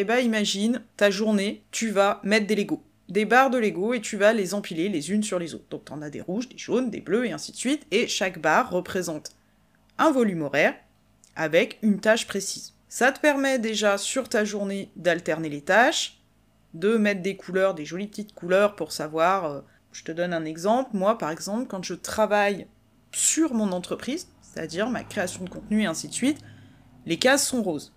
Eh 0.00 0.04
ben 0.04 0.18
imagine, 0.18 0.82
ta 0.98 1.10
journée, 1.10 1.62
tu 1.70 1.90
vas 1.90 2.20
mettre 2.22 2.46
des 2.46 2.54
Legos. 2.54 2.82
Des 3.08 3.24
barres 3.24 3.50
de 3.50 3.56
Lego 3.56 3.94
et 3.94 4.00
tu 4.00 4.18
vas 4.18 4.34
les 4.34 4.52
empiler 4.52 4.90
les 4.90 5.10
unes 5.10 5.22
sur 5.22 5.38
les 5.38 5.54
autres. 5.54 5.64
Donc 5.70 5.86
t'en 5.86 6.02
as 6.02 6.10
des 6.10 6.20
rouges, 6.20 6.48
des 6.48 6.58
jaunes, 6.58 6.90
des 6.90 7.00
bleus 7.00 7.24
et 7.24 7.32
ainsi 7.32 7.52
de 7.52 7.56
suite. 7.56 7.86
Et 7.90 8.06
chaque 8.06 8.38
barre 8.38 8.70
représente 8.70 9.30
un 9.96 10.10
volume 10.10 10.42
horaire 10.42 10.74
avec 11.34 11.78
une 11.80 12.00
tâche 12.00 12.26
précise. 12.26 12.74
Ça 12.90 13.10
te 13.10 13.20
permet 13.20 13.58
déjà 13.58 13.96
sur 13.96 14.28
ta 14.28 14.44
journée 14.44 14.90
d'alterner 14.96 15.48
les 15.48 15.62
tâches, 15.62 16.18
de 16.74 16.98
mettre 16.98 17.22
des 17.22 17.36
couleurs, 17.36 17.74
des 17.74 17.86
jolies 17.86 18.08
petites 18.08 18.34
couleurs 18.34 18.76
pour 18.76 18.92
savoir. 18.92 19.44
Euh, 19.46 19.60
je 19.92 20.04
te 20.04 20.12
donne 20.12 20.34
un 20.34 20.44
exemple. 20.44 20.90
Moi, 20.92 21.16
par 21.16 21.30
exemple, 21.30 21.68
quand 21.68 21.82
je 21.82 21.94
travaille 21.94 22.66
sur 23.12 23.54
mon 23.54 23.72
entreprise, 23.72 24.28
c'est-à-dire 24.42 24.90
ma 24.90 25.04
création 25.04 25.44
de 25.44 25.48
contenu 25.48 25.82
et 25.82 25.86
ainsi 25.86 26.08
de 26.08 26.12
suite, 26.12 26.38
les 27.06 27.18
cases 27.18 27.46
sont 27.46 27.62
roses. 27.62 27.94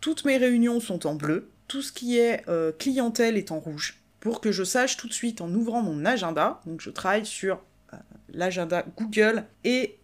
Toutes 0.00 0.24
mes 0.24 0.36
réunions 0.36 0.80
sont 0.80 1.06
en 1.06 1.14
bleu, 1.14 1.50
tout 1.66 1.82
ce 1.82 1.92
qui 1.92 2.18
est 2.18 2.48
euh, 2.48 2.72
clientèle 2.72 3.36
est 3.36 3.52
en 3.52 3.58
rouge, 3.58 3.98
pour 4.20 4.40
que 4.40 4.52
je 4.52 4.64
sache 4.64 4.96
tout 4.96 5.08
de 5.08 5.12
suite 5.12 5.40
en 5.40 5.52
ouvrant 5.52 5.82
mon 5.82 6.04
agenda, 6.04 6.60
donc 6.66 6.80
je 6.80 6.90
travaille 6.90 7.26
sur 7.26 7.60
euh, 7.92 7.96
l'agenda 8.32 8.84
Google 8.96 9.44
et 9.64 9.98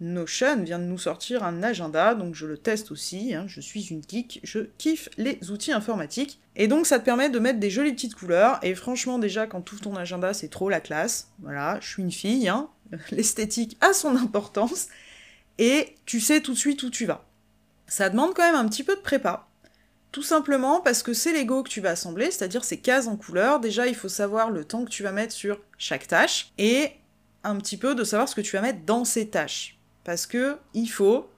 Notion 0.00 0.62
vient 0.64 0.80
de 0.80 0.84
nous 0.84 0.98
sortir 0.98 1.44
un 1.44 1.62
agenda, 1.62 2.14
donc 2.14 2.34
je 2.34 2.46
le 2.46 2.58
teste 2.58 2.90
aussi, 2.90 3.32
hein, 3.34 3.44
je 3.46 3.60
suis 3.60 3.86
une 3.86 4.02
geek, 4.02 4.40
je 4.42 4.60
kiffe 4.76 5.08
les 5.16 5.38
outils 5.50 5.72
informatiques. 5.72 6.40
Et 6.56 6.66
donc 6.66 6.86
ça 6.86 6.98
te 6.98 7.04
permet 7.04 7.30
de 7.30 7.38
mettre 7.38 7.60
des 7.60 7.70
jolies 7.70 7.92
petites 7.92 8.14
couleurs, 8.14 8.58
et 8.62 8.74
franchement 8.74 9.18
déjà 9.18 9.46
quand 9.46 9.62
tu 9.62 9.76
ton 9.76 9.94
agenda 9.94 10.34
c'est 10.34 10.48
trop 10.48 10.68
la 10.68 10.80
classe, 10.80 11.30
voilà, 11.40 11.78
je 11.80 11.88
suis 11.88 12.02
une 12.02 12.12
fille, 12.12 12.48
hein, 12.48 12.68
l'esthétique 13.12 13.76
a 13.80 13.92
son 13.92 14.16
importance, 14.16 14.88
et 15.58 15.94
tu 16.06 16.20
sais 16.20 16.40
tout 16.40 16.52
de 16.52 16.58
suite 16.58 16.82
où 16.82 16.90
tu 16.90 17.06
vas. 17.06 17.24
Ça 17.86 18.10
demande 18.10 18.34
quand 18.34 18.42
même 18.42 18.54
un 18.54 18.68
petit 18.68 18.84
peu 18.84 18.96
de 18.96 19.00
prépa. 19.00 19.48
Tout 20.12 20.22
simplement 20.22 20.80
parce 20.80 21.02
que 21.02 21.12
c'est 21.12 21.32
Lego 21.32 21.64
que 21.64 21.68
tu 21.68 21.80
vas 21.80 21.90
assembler, 21.90 22.30
c'est-à-dire 22.30 22.62
ces 22.62 22.78
cases 22.78 23.08
en 23.08 23.16
couleur. 23.16 23.58
Déjà, 23.58 23.88
il 23.88 23.96
faut 23.96 24.08
savoir 24.08 24.50
le 24.50 24.64
temps 24.64 24.84
que 24.84 24.90
tu 24.90 25.02
vas 25.02 25.10
mettre 25.10 25.32
sur 25.32 25.60
chaque 25.76 26.06
tâche 26.06 26.52
et 26.56 26.92
un 27.42 27.56
petit 27.56 27.76
peu 27.76 27.94
de 27.94 28.04
savoir 28.04 28.28
ce 28.28 28.34
que 28.34 28.40
tu 28.40 28.56
vas 28.56 28.62
mettre 28.62 28.84
dans 28.84 29.04
ces 29.04 29.28
tâches. 29.28 29.78
Parce 30.04 30.26
que 30.26 30.56
il 30.72 30.86
faut, 30.86 31.28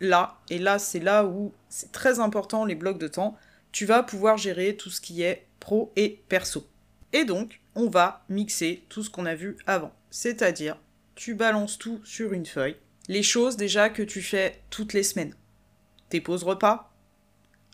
là, 0.00 0.36
et 0.50 0.58
là 0.58 0.78
c'est 0.78 1.00
là 1.00 1.24
où 1.24 1.52
c'est 1.68 1.92
très 1.92 2.20
important 2.20 2.64
les 2.64 2.74
blocs 2.74 2.98
de 2.98 3.08
temps, 3.08 3.36
tu 3.72 3.86
vas 3.86 4.02
pouvoir 4.02 4.36
gérer 4.36 4.76
tout 4.76 4.90
ce 4.90 5.00
qui 5.00 5.22
est 5.22 5.46
pro 5.58 5.92
et 5.96 6.22
perso. 6.28 6.66
Et 7.12 7.24
donc, 7.24 7.60
on 7.74 7.88
va 7.88 8.24
mixer 8.28 8.84
tout 8.88 9.02
ce 9.02 9.10
qu'on 9.10 9.26
a 9.26 9.34
vu 9.34 9.56
avant. 9.66 9.92
C'est-à-dire, 10.10 10.78
tu 11.14 11.34
balances 11.34 11.78
tout 11.78 12.00
sur 12.04 12.32
une 12.32 12.46
feuille. 12.46 12.76
Les 13.08 13.22
choses 13.22 13.56
déjà 13.56 13.88
que 13.88 14.02
tu 14.02 14.20
fais 14.20 14.60
toutes 14.70 14.92
les 14.92 15.02
semaines 15.02 15.34
tes 16.08 16.20
pauses 16.20 16.44
repas. 16.44 16.92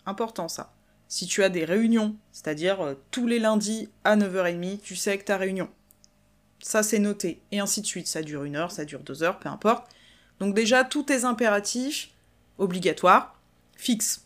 Important 0.05 0.47
ça. 0.47 0.73
Si 1.07 1.27
tu 1.27 1.43
as 1.43 1.49
des 1.49 1.65
réunions, 1.65 2.15
c'est-à-dire 2.31 2.81
euh, 2.81 2.95
tous 3.11 3.27
les 3.27 3.39
lundis 3.39 3.89
à 4.03 4.17
9h30, 4.17 4.79
tu 4.81 4.95
sais 4.95 5.17
que 5.17 5.23
ta 5.23 5.37
réunion. 5.37 5.69
Ça 6.59 6.81
c'est 6.81 6.99
noté, 6.99 7.41
et 7.51 7.59
ainsi 7.59 7.81
de 7.81 7.85
suite. 7.85 8.07
Ça 8.07 8.21
dure 8.21 8.43
une 8.43 8.55
heure, 8.55 8.71
ça 8.71 8.85
dure 8.85 9.01
deux 9.01 9.21
heures, 9.23 9.39
peu 9.39 9.49
importe. 9.49 9.87
Donc 10.39 10.55
déjà, 10.55 10.83
tous 10.83 11.03
tes 11.03 11.25
impératifs 11.25 12.09
obligatoires, 12.57 13.39
fixes. 13.75 14.25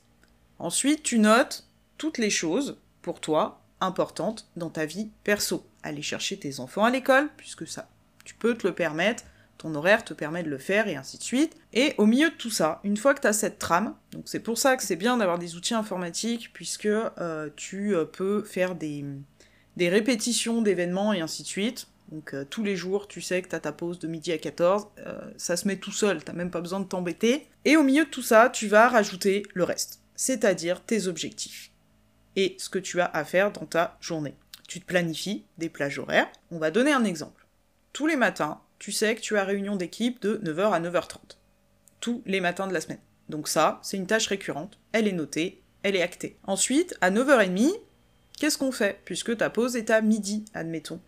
Ensuite, 0.60 1.04
tu 1.04 1.20
notes 1.20 1.68
toutes 1.98 2.18
les 2.18 2.30
choses, 2.30 2.78
pour 3.02 3.20
toi, 3.20 3.62
importantes 3.82 4.48
dans 4.56 4.70
ta 4.70 4.86
vie 4.86 5.10
perso. 5.24 5.66
Aller 5.84 6.02
chercher 6.02 6.38
tes 6.38 6.60
enfants 6.60 6.84
à 6.84 6.90
l'école, 6.90 7.30
puisque 7.38 7.68
ça, 7.68 7.90
tu 8.24 8.36
peux 8.36 8.56
te 8.56 8.68
le 8.68 8.74
permettre 8.74 9.24
ton 9.58 9.74
horaire 9.76 10.04
te 10.04 10.14
permet 10.14 10.44
de 10.44 10.50
le 10.50 10.58
faire 10.58 10.88
et 10.88 10.96
ainsi 10.96 11.18
de 11.18 11.24
suite. 11.24 11.56
Et 11.74 11.94
au 11.98 12.06
milieu 12.06 12.30
de 12.30 12.36
tout 12.36 12.50
ça, 12.50 12.80
une 12.84 12.98
fois 12.98 13.14
que 13.14 13.22
tu 13.22 13.28
as 13.28 13.34
cette 13.34 13.60
trame, 13.60 13.96
donc 14.12 14.24
c'est 14.26 14.40
pour 14.40 14.58
ça 14.58 14.78
que 14.78 14.84
c'est 14.84 14.96
bien 14.96 15.18
d'avoir 15.18 15.40
des 15.40 15.56
outils 15.56 15.74
informatiques 15.74 16.52
puisque 16.54 16.86
euh, 16.86 17.50
tu 17.56 17.96
euh, 17.96 18.06
peux 18.06 18.44
faire 18.44 18.76
des, 18.76 19.04
des 19.76 19.90
répétitions 19.90 20.62
d'événements 20.62 21.14
et 21.14 21.22
ainsi 21.22 21.44
de 21.44 21.48
suite. 21.48 21.88
Donc 22.12 22.34
euh, 22.34 22.46
tous 22.50 22.64
les 22.64 22.76
jours, 22.76 23.08
tu 23.08 23.22
sais 23.22 23.42
que 23.42 23.50
t'as 23.50 23.60
ta 23.60 23.72
pause 23.72 24.00
de 24.00 24.08
midi 24.08 24.32
à 24.32 24.38
14, 24.38 24.88
euh, 25.00 25.20
ça 25.38 25.58
se 25.58 25.68
met 25.68 25.78
tout 25.78 25.92
seul, 25.92 26.24
t'as 26.24 26.34
même 26.34 26.52
pas 26.52 26.62
besoin 26.62 26.80
de 26.80 26.86
t'embêter. 26.86 27.48
Et 27.66 27.76
au 27.76 27.84
milieu 27.84 28.06
de 28.06 28.10
tout 28.10 28.22
ça, 28.22 28.50
tu 28.50 28.68
vas 28.68 28.88
rajouter 28.88 29.44
le 29.54 29.64
reste, 29.64 30.02
c'est-à-dire 30.16 30.84
tes 30.84 31.08
objectifs 31.08 31.72
et 32.36 32.56
ce 32.60 32.70
que 32.70 32.80
tu 32.80 33.02
as 33.02 33.06
à 33.06 33.26
faire 33.26 33.52
dans 33.52 33.66
ta 33.66 33.98
journée. 34.00 34.36
Tu 34.68 34.80
te 34.80 34.86
planifies 34.86 35.46
des 35.58 35.70
plages 35.70 36.00
horaires. 36.00 36.28
On 36.52 36.60
va 36.60 36.72
donner 36.72 36.92
un 36.92 37.04
exemple. 37.04 37.46
Tous 37.94 38.08
les 38.08 38.16
matins, 38.16 38.62
tu 38.80 38.92
sais 38.92 39.16
que 39.16 39.22
tu 39.22 39.38
as 39.38 39.44
réunion 39.44 39.76
d'équipe 39.76 40.22
de 40.22 40.38
9h 40.44 40.72
à 40.72 40.80
9h30. 40.80 41.38
Tous 42.00 42.22
les 42.26 42.42
matins 42.42 42.68
de 42.68 42.74
la 42.74 42.82
semaine. 42.82 43.00
Donc 43.30 43.48
ça, 43.48 43.80
c'est 43.84 43.98
une 43.98 44.08
tâche 44.08 44.28
récurrente, 44.28 44.80
elle 44.92 45.08
est 45.08 45.14
notée, 45.14 45.62
elle 45.84 45.96
est 45.96 46.02
actée. 46.02 46.38
Ensuite, 46.46 46.96
à 47.02 47.12
9h30, 47.12 47.74
qu'est-ce 48.40 48.58
qu'on 48.58 48.72
fait 48.72 49.02
Puisque 49.06 49.36
ta 49.38 49.50
pause 49.50 49.76
est 49.76 49.90
à 49.90 50.02
midi, 50.02 50.46
admettons? 50.54 51.02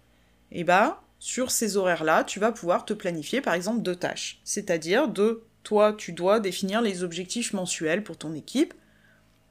Et 0.51 0.61
eh 0.61 0.63
bah, 0.63 1.01
sur 1.19 1.51
ces 1.51 1.77
horaires-là, 1.77 2.23
tu 2.23 2.39
vas 2.39 2.51
pouvoir 2.51 2.85
te 2.85 2.93
planifier 2.93 3.41
par 3.41 3.53
exemple 3.53 3.81
deux 3.81 3.95
tâches. 3.95 4.39
C'est-à-dire 4.43 5.07
de 5.07 5.43
toi, 5.63 5.93
tu 5.93 6.13
dois 6.13 6.39
définir 6.39 6.81
les 6.81 7.03
objectifs 7.03 7.53
mensuels 7.53 8.03
pour 8.03 8.17
ton 8.17 8.33
équipe. 8.33 8.73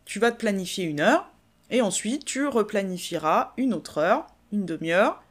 Tu 0.05 0.19
vas 0.19 0.33
te 0.33 0.39
planifier 0.39 0.85
une 0.85 1.01
heure, 1.01 1.31
et 1.71 1.83
ensuite 1.83 2.25
tu 2.25 2.47
replanifieras 2.47 3.53
une 3.59 3.75
autre 3.75 3.99
heure, 3.99 4.27
une 4.53 4.65
demi-heure, 4.65 5.23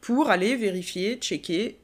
pour 0.00 0.28
aller 0.28 0.56
vérifier, 0.56 1.16
checker 1.16 1.78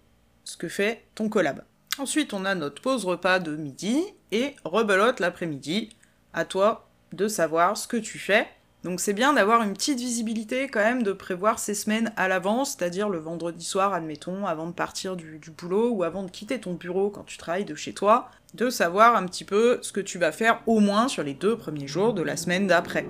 ce 0.45 0.57
que 0.57 0.69
fait 0.69 1.05
ton 1.15 1.29
collab. 1.29 1.63
Ensuite, 1.99 2.33
on 2.33 2.45
a 2.45 2.55
notre 2.55 2.81
pause 2.81 3.05
repas 3.05 3.39
de 3.41 3.57
midi 3.57 4.03
et 4.33 4.55
rebelote 4.65 5.21
l'après-midi. 5.21 5.91
À 6.33 6.45
toi 6.45 6.89
de 7.13 7.29
savoir 7.29 7.77
ce 7.77 7.89
que 7.89 7.97
tu 7.97 8.19
fais. 8.19 8.47
Donc 8.83 9.01
c'est 9.01 9.13
bien 9.13 9.35
d'avoir 9.35 9.63
une 9.63 9.75
petite 9.75 9.99
visibilité 9.99 10.69
quand 10.69 10.81
même, 10.81 11.03
de 11.03 11.13
prévoir 11.13 11.59
ces 11.59 11.75
semaines 11.75 12.13
à 12.17 12.29
l'avance, 12.29 12.77
c'est-à-dire 12.79 13.11
le 13.11 13.19
vendredi 13.19 13.65
soir, 13.65 13.93
admettons, 13.93 14.47
avant 14.47 14.69
de 14.69 14.73
partir 14.73 15.17
du, 15.17 15.39
du, 15.39 15.51
boulot 15.51 15.91
ou 15.91 16.03
avant 16.03 16.23
de 16.23 16.31
quitter 16.31 16.59
ton 16.61 16.75
bureau 16.75 17.11
quand 17.11 17.25
tu 17.25 17.37
travailles 17.37 17.67
de 17.67 17.75
chez 17.75 17.93
toi, 17.93 18.31
de 18.55 18.71
savoir 18.71 19.17
un 19.17 19.27
petit 19.27 19.45
peu 19.45 19.79
ce 19.83 19.93
que 19.93 20.01
tu 20.01 20.19
vas 20.19 20.33
faire 20.33 20.63
au 20.67 20.81
moins 20.81 21.09
sur 21.09 21.23
les 21.23 21.35
deux 21.35 21.59
premiers 21.59 21.89
jours 21.89 22.15
de 22.15 22.23
la 22.23 22.39
semaine 22.39 22.67
d'après 22.67 23.07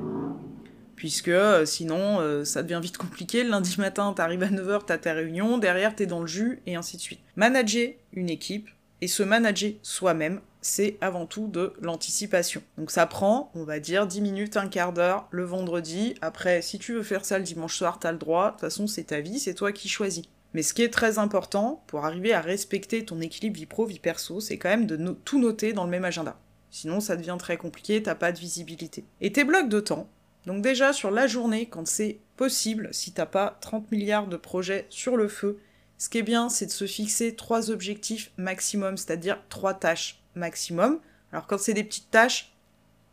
puisque 1.01 1.29
euh, 1.29 1.65
sinon 1.65 2.21
euh, 2.21 2.45
ça 2.45 2.63
devient 2.63 2.79
vite 2.83 2.99
compliqué. 2.99 3.43
Le 3.43 3.49
lundi 3.49 3.75
matin, 3.79 4.13
t'arrives 4.13 4.43
à 4.43 4.51
9h, 4.51 4.83
t'as 4.87 4.99
ta 4.99 5.15
réunion, 5.15 5.57
derrière 5.57 5.97
t'es 5.97 6.05
dans 6.05 6.21
le 6.21 6.27
jus, 6.27 6.61
et 6.67 6.77
ainsi 6.77 6.99
de 6.99 7.01
suite. 7.01 7.21
Manager 7.37 7.95
une 8.13 8.29
équipe, 8.29 8.69
et 9.01 9.09
se 9.09 9.23
manager 9.23 9.73
soi-même, 9.83 10.43
c'est 10.61 10.99
avant 11.01 11.25
tout 11.25 11.47
de 11.47 11.73
l'anticipation. 11.81 12.63
Donc 12.77 12.91
ça 12.91 13.07
prend, 13.07 13.51
on 13.55 13.65
va 13.65 13.81
dire, 13.81 14.07
10 14.07 14.21
minutes, 14.21 14.59
un 14.59 14.69
quart 14.69 14.93
d'heure 14.93 15.27
le 15.31 15.43
vendredi. 15.43 16.17
Après, 16.21 16.61
si 16.61 16.79
tu 16.79 16.93
veux 16.93 17.03
faire 17.03 17.25
ça 17.25 17.39
le 17.39 17.45
dimanche 17.45 17.79
soir, 17.79 17.99
t'as 17.99 18.13
le 18.13 18.19
droit. 18.19 18.49
De 18.49 18.51
toute 18.51 18.61
façon, 18.61 18.87
c'est 18.87 19.05
ta 19.05 19.21
vie, 19.21 19.39
c'est 19.39 19.55
toi 19.55 19.73
qui 19.73 19.89
choisis. 19.89 20.27
Mais 20.53 20.61
ce 20.61 20.75
qui 20.75 20.83
est 20.83 20.93
très 20.93 21.19
important 21.19 21.83
pour 21.87 22.05
arriver 22.05 22.35
à 22.35 22.43
respecter 22.43 23.07
ton 23.07 23.23
équilibre 23.23 23.57
vie 23.57 23.65
pro, 23.65 23.87
vie 23.87 24.01
perso, 24.01 24.41
c'est 24.41 24.59
quand 24.59 24.69
même 24.69 24.87
de 24.87 24.99
tout 25.25 25.41
noter 25.41 25.73
dans 25.73 25.85
le 25.85 25.91
même 25.91 26.05
agenda. 26.05 26.37
Sinon, 26.71 27.01
ça 27.01 27.17
devient 27.17 27.37
très 27.39 27.57
compliqué, 27.57 28.03
t'as 28.03 28.15
pas 28.15 28.33
de 28.33 28.39
visibilité. 28.39 29.07
Et 29.23 29.33
tes 29.33 29.45
blocs 29.45 29.71
de 29.71 29.81
temps, 29.81 30.11
donc 30.47 30.63
déjà 30.63 30.93
sur 30.93 31.11
la 31.11 31.27
journée, 31.27 31.67
quand 31.67 31.87
c'est 31.87 32.19
possible, 32.37 32.89
si 32.93 33.13
t'as 33.13 33.27
pas 33.27 33.59
30 33.61 33.91
milliards 33.91 34.27
de 34.27 34.37
projets 34.37 34.87
sur 34.89 35.17
le 35.17 35.29
feu, 35.29 35.59
ce 35.99 36.09
qui 36.09 36.19
est 36.19 36.23
bien, 36.23 36.49
c'est 36.49 36.67
de 36.67 36.71
se 36.71 36.87
fixer 36.87 37.37
trois 37.37 37.71
objectifs 37.71 38.33
maximum, 38.39 38.97
c'est-à-dire 38.97 39.39
trois 39.51 39.75
tâches 39.75 40.23
maximum. 40.35 41.01
Alors 41.33 41.47
quand 41.47 41.59
c'est 41.59 41.75
des 41.75 41.85
petites 41.85 42.11
tâches, 42.11 42.55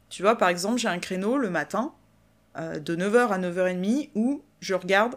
tu 0.10 0.22
vois, 0.22 0.38
par 0.38 0.48
exemple, 0.48 0.80
j'ai 0.80 0.88
un 0.88 1.00
créneau 1.00 1.38
le 1.38 1.50
matin 1.50 1.94
euh, 2.58 2.80
de 2.80 2.96
9h 2.96 3.28
à 3.28 3.40
9h30 3.40 4.12
où 4.16 4.42
je 4.62 4.74
regarde 4.74 5.16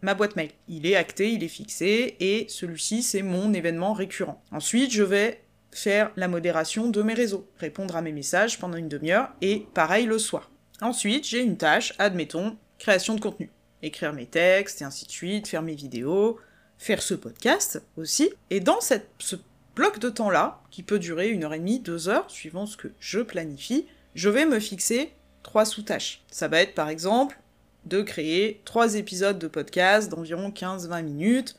ma 0.00 0.14
boîte 0.14 0.36
mail. 0.36 0.50
Il 0.68 0.86
est 0.86 0.96
acté, 0.96 1.32
il 1.32 1.44
est 1.44 1.48
fixé, 1.48 2.16
et 2.20 2.46
celui-ci, 2.48 3.02
c'est 3.02 3.22
mon 3.22 3.52
événement 3.52 3.92
récurrent. 3.92 4.42
Ensuite, 4.50 4.90
je 4.90 5.02
vais 5.02 5.42
faire 5.70 6.10
la 6.16 6.28
modération 6.28 6.88
de 6.88 7.02
mes 7.02 7.14
réseaux, 7.14 7.48
répondre 7.58 7.96
à 7.96 8.02
mes 8.02 8.12
messages 8.12 8.58
pendant 8.58 8.76
une 8.76 8.88
demi-heure, 8.88 9.32
et 9.40 9.66
pareil 9.74 10.06
le 10.06 10.18
soir. 10.18 10.51
Ensuite, 10.82 11.26
j'ai 11.26 11.40
une 11.40 11.56
tâche, 11.56 11.94
admettons, 11.98 12.56
création 12.78 13.14
de 13.14 13.20
contenu. 13.20 13.50
Écrire 13.82 14.12
mes 14.12 14.26
textes 14.26 14.82
et 14.82 14.84
ainsi 14.84 15.06
de 15.06 15.10
suite, 15.10 15.48
faire 15.48 15.62
mes 15.62 15.74
vidéos, 15.74 16.38
faire 16.76 17.00
ce 17.02 17.14
podcast 17.14 17.80
aussi. 17.96 18.30
Et 18.50 18.60
dans 18.60 18.80
ce 18.80 19.36
bloc 19.76 19.98
de 20.00 20.10
temps-là, 20.10 20.60
qui 20.70 20.82
peut 20.82 20.98
durer 20.98 21.30
une 21.30 21.44
heure 21.44 21.54
et 21.54 21.58
demie, 21.58 21.80
deux 21.80 22.08
heures, 22.08 22.30
suivant 22.30 22.66
ce 22.66 22.76
que 22.76 22.88
je 22.98 23.20
planifie, 23.20 23.86
je 24.14 24.28
vais 24.28 24.44
me 24.44 24.58
fixer 24.58 25.12
trois 25.42 25.64
sous-tâches. 25.64 26.22
Ça 26.30 26.48
va 26.48 26.60
être 26.60 26.74
par 26.74 26.88
exemple 26.88 27.38
de 27.86 28.02
créer 28.02 28.60
trois 28.64 28.96
épisodes 28.96 29.38
de 29.38 29.48
podcast 29.48 30.10
d'environ 30.10 30.50
15-20 30.50 31.02
minutes, 31.02 31.56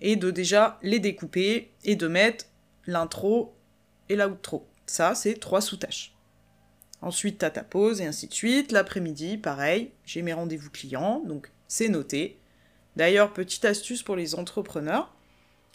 et 0.00 0.16
de 0.16 0.30
déjà 0.30 0.78
les 0.82 1.00
découper 1.00 1.70
et 1.84 1.96
de 1.96 2.08
mettre 2.08 2.46
l'intro 2.86 3.54
et 4.08 4.16
l'outro. 4.16 4.66
Ça, 4.86 5.14
c'est 5.14 5.34
trois 5.34 5.60
sous-tâches. 5.60 6.13
Ensuite, 7.04 7.36
t'as 7.36 7.50
ta 7.50 7.62
pause 7.62 8.00
et 8.00 8.06
ainsi 8.06 8.28
de 8.28 8.32
suite. 8.32 8.72
L'après-midi, 8.72 9.36
pareil, 9.36 9.90
j'ai 10.06 10.22
mes 10.22 10.32
rendez-vous 10.32 10.70
clients, 10.70 11.22
donc 11.26 11.50
c'est 11.68 11.90
noté. 11.90 12.38
D'ailleurs, 12.96 13.34
petite 13.34 13.66
astuce 13.66 14.02
pour 14.02 14.16
les 14.16 14.34
entrepreneurs. 14.36 15.14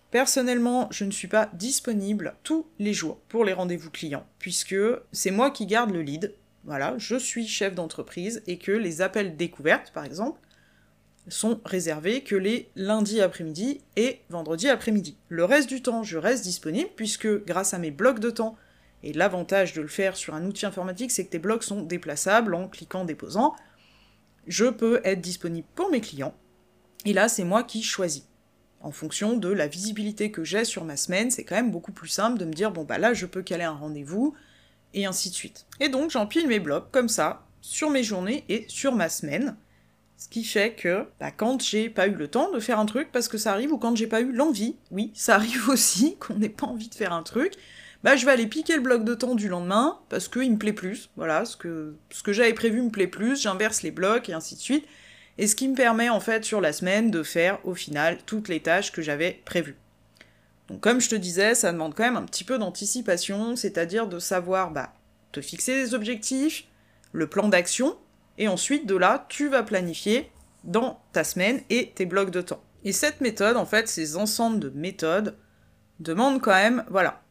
Personnellement, 0.10 0.88
je 0.90 1.06
ne 1.06 1.12
suis 1.12 1.28
pas 1.28 1.52
disponible 1.54 2.36
tous 2.42 2.66
les 2.80 2.96
jours 2.96 3.20
pour 3.30 3.46
les 3.46 3.54
rendez-vous 3.54 3.92
clients, 3.92 4.26
puisque 4.40 4.76
c'est 5.12 5.30
moi 5.30 5.52
qui 5.52 5.68
garde 5.68 5.92
le 5.92 6.02
lead. 6.02 6.34
Voilà, 6.64 6.96
je 6.98 7.16
suis 7.16 7.48
chef 7.48 7.76
d'entreprise 7.76 8.42
et 8.48 8.58
que 8.58 8.72
les 8.72 9.04
appels 9.04 9.38
découvertes, 9.38 9.92
par 9.94 10.06
exemple, 10.06 10.40
sont 11.28 11.62
réservés 11.64 12.24
que 12.24 12.36
les 12.36 12.72
lundis 12.76 13.22
après-midi 13.22 13.82
et 13.98 14.22
vendredis 14.32 14.68
après-midi. 14.68 15.16
Le 15.28 15.46
reste 15.46 15.70
du 15.70 15.84
temps, 15.84 16.02
je 16.02 16.18
reste 16.18 16.44
disponible 16.44 16.90
puisque 16.96 17.46
grâce 17.46 17.76
à 17.76 17.78
mes 17.78 17.92
blocs 17.92 18.20
de 18.20 18.32
temps, 18.32 18.58
et 19.04 19.14
l'avantage 19.14 19.74
de 19.74 19.82
le 19.82 19.88
faire 19.88 20.18
sur 20.18 20.34
un 20.34 20.46
outil 20.46 20.66
informatique, 20.66 21.12
c'est 21.12 21.26
que 21.26 21.32
tes 21.32 21.40
blocs 21.40 21.64
sont 21.64 21.82
déplaçables 21.82 22.54
en 22.54 22.68
cliquant 22.68 23.06
déposant. 23.06 23.56
Je 24.48 24.66
peux 24.66 25.02
être 25.04 25.22
disponible 25.22 25.68
pour 25.76 25.90
mes 25.90 26.02
clients. 26.02 26.34
Et 27.06 27.14
là, 27.14 27.30
c'est 27.30 27.44
moi 27.44 27.64
qui 27.64 27.82
choisis. 27.82 28.26
En 28.82 28.92
fonction 28.92 29.38
de 29.38 29.50
la 29.50 29.68
visibilité 29.68 30.32
que 30.32 30.44
j'ai 30.44 30.64
sur 30.64 30.86
ma 30.86 30.98
semaine, 30.98 31.32
c'est 31.32 31.44
quand 31.44 31.56
même 31.56 31.72
beaucoup 31.72 31.92
plus 31.92 32.08
simple 32.08 32.38
de 32.38 32.46
me 32.46 32.54
dire, 32.54 32.72
bon 32.72 32.84
bah 32.84 32.98
là, 32.98 33.14
je 33.14 33.26
peux 33.26 33.42
caler 33.42 33.66
un 33.66 33.74
rendez-vous, 33.74 34.36
et 34.94 35.06
ainsi 35.06 35.30
de 35.30 35.36
suite. 35.36 35.66
Et 35.80 35.90
donc, 35.90 36.12
j'empile 36.12 36.48
mes 36.48 36.60
blocs 36.60 36.92
comme 36.92 37.10
ça, 37.10 37.46
sur 37.62 37.90
mes 37.90 38.04
journées 38.04 38.46
et 38.50 38.66
sur 38.68 38.96
ma 38.96 39.10
semaine. 39.10 39.56
Ce 40.18 40.28
qui 40.28 40.44
fait 40.44 40.74
que, 40.74 41.06
bah, 41.20 41.32
quand 41.32 41.64
j'ai 41.64 41.90
pas 41.90 42.08
eu 42.08 42.14
le 42.14 42.28
temps 42.28 42.52
de 42.52 42.60
faire 42.60 42.80
un 42.80 42.86
truc, 42.86 43.10
parce 43.12 43.28
que 43.28 43.38
ça 43.38 43.54
arrive, 43.54 43.72
ou 43.72 43.78
quand 43.78 43.96
j'ai 43.96 44.08
pas 44.08 44.22
eu 44.22 44.32
l'envie, 44.32 44.76
oui, 44.92 45.12
ça 45.14 45.36
arrive 45.36 45.70
aussi, 45.70 46.18
qu'on 46.18 46.36
n'ait 46.36 46.50
pas 46.50 46.68
envie 46.68 46.90
de 46.90 46.96
faire 46.96 47.14
un 47.14 47.24
truc, 47.24 47.54
bah 48.04 48.16
je 48.16 48.26
vais 48.26 48.32
aller 48.32 48.48
piquer 48.48 48.76
le 48.76 48.82
bloc 48.82 49.04
de 49.04 49.14
temps 49.14 49.36
du 49.36 49.50
lendemain, 49.50 50.00
parce 50.10 50.28
qu'il 50.28 50.52
me 50.52 50.58
plaît 50.58 50.74
plus, 50.74 51.10
voilà, 51.16 51.46
ce 51.46 51.58
que, 51.58 51.96
ce 52.10 52.24
que 52.24 52.34
j'avais 52.34 52.54
prévu 52.54 52.82
me 52.82 52.90
plaît 52.90 53.08
plus, 53.08 53.42
j'inverse 53.42 53.82
les 53.82 53.92
blocs, 53.92 54.30
et 54.30 54.34
ainsi 54.34 54.56
de 54.56 54.62
suite, 54.62 54.86
et 55.38 55.48
ce 55.48 55.56
qui 55.56 55.68
me 55.68 55.76
permet 55.76 56.10
en 56.10 56.20
fait 56.20 56.44
sur 56.44 56.62
la 56.62 56.74
semaine 56.74 57.12
de 57.12 57.24
faire 57.24 57.60
au 57.66 57.74
final 57.74 58.18
toutes 58.26 58.48
les 58.48 58.62
tâches 58.62 58.92
que 58.92 59.02
j'avais 59.02 59.42
prévues. 59.46 59.78
Donc 60.68 60.82
comme 60.82 61.02
je 61.02 61.10
te 61.10 61.16
disais, 61.16 61.56
ça 61.56 61.72
demande 61.72 61.96
quand 61.96 62.04
même 62.04 62.18
un 62.18 62.26
petit 62.26 62.44
peu 62.44 62.58
d'anticipation, 62.58 63.56
c'est-à-dire 63.56 64.08
de 64.08 64.20
savoir, 64.20 64.72
bah, 64.72 64.94
te 65.32 65.42
fixer 65.42 65.76
des 65.84 65.94
objectifs, 65.94 66.66
le 67.12 67.28
plan 67.28 67.50
d'action, 67.50 67.98
et 68.38 68.48
ensuite 68.48 68.86
de 68.86 68.96
là, 68.96 69.26
tu 69.30 69.50
vas 69.50 69.64
planifier 69.64 70.32
dans 70.64 71.02
ta 71.12 71.24
semaine 71.24 71.62
et 71.70 71.92
tes 71.96 72.06
blocs 72.06 72.32
de 72.32 72.42
temps. 72.42 72.64
Et 72.84 72.94
cette 72.94 73.20
méthode, 73.20 73.58
en 73.58 73.66
fait, 73.66 73.88
ces 73.88 74.16
ensembles 74.16 74.60
de 74.60 74.70
méthodes, 74.70 75.36
demandent 76.00 76.42
quand 76.42 76.54
même, 76.54 76.86
voilà, 76.90 77.22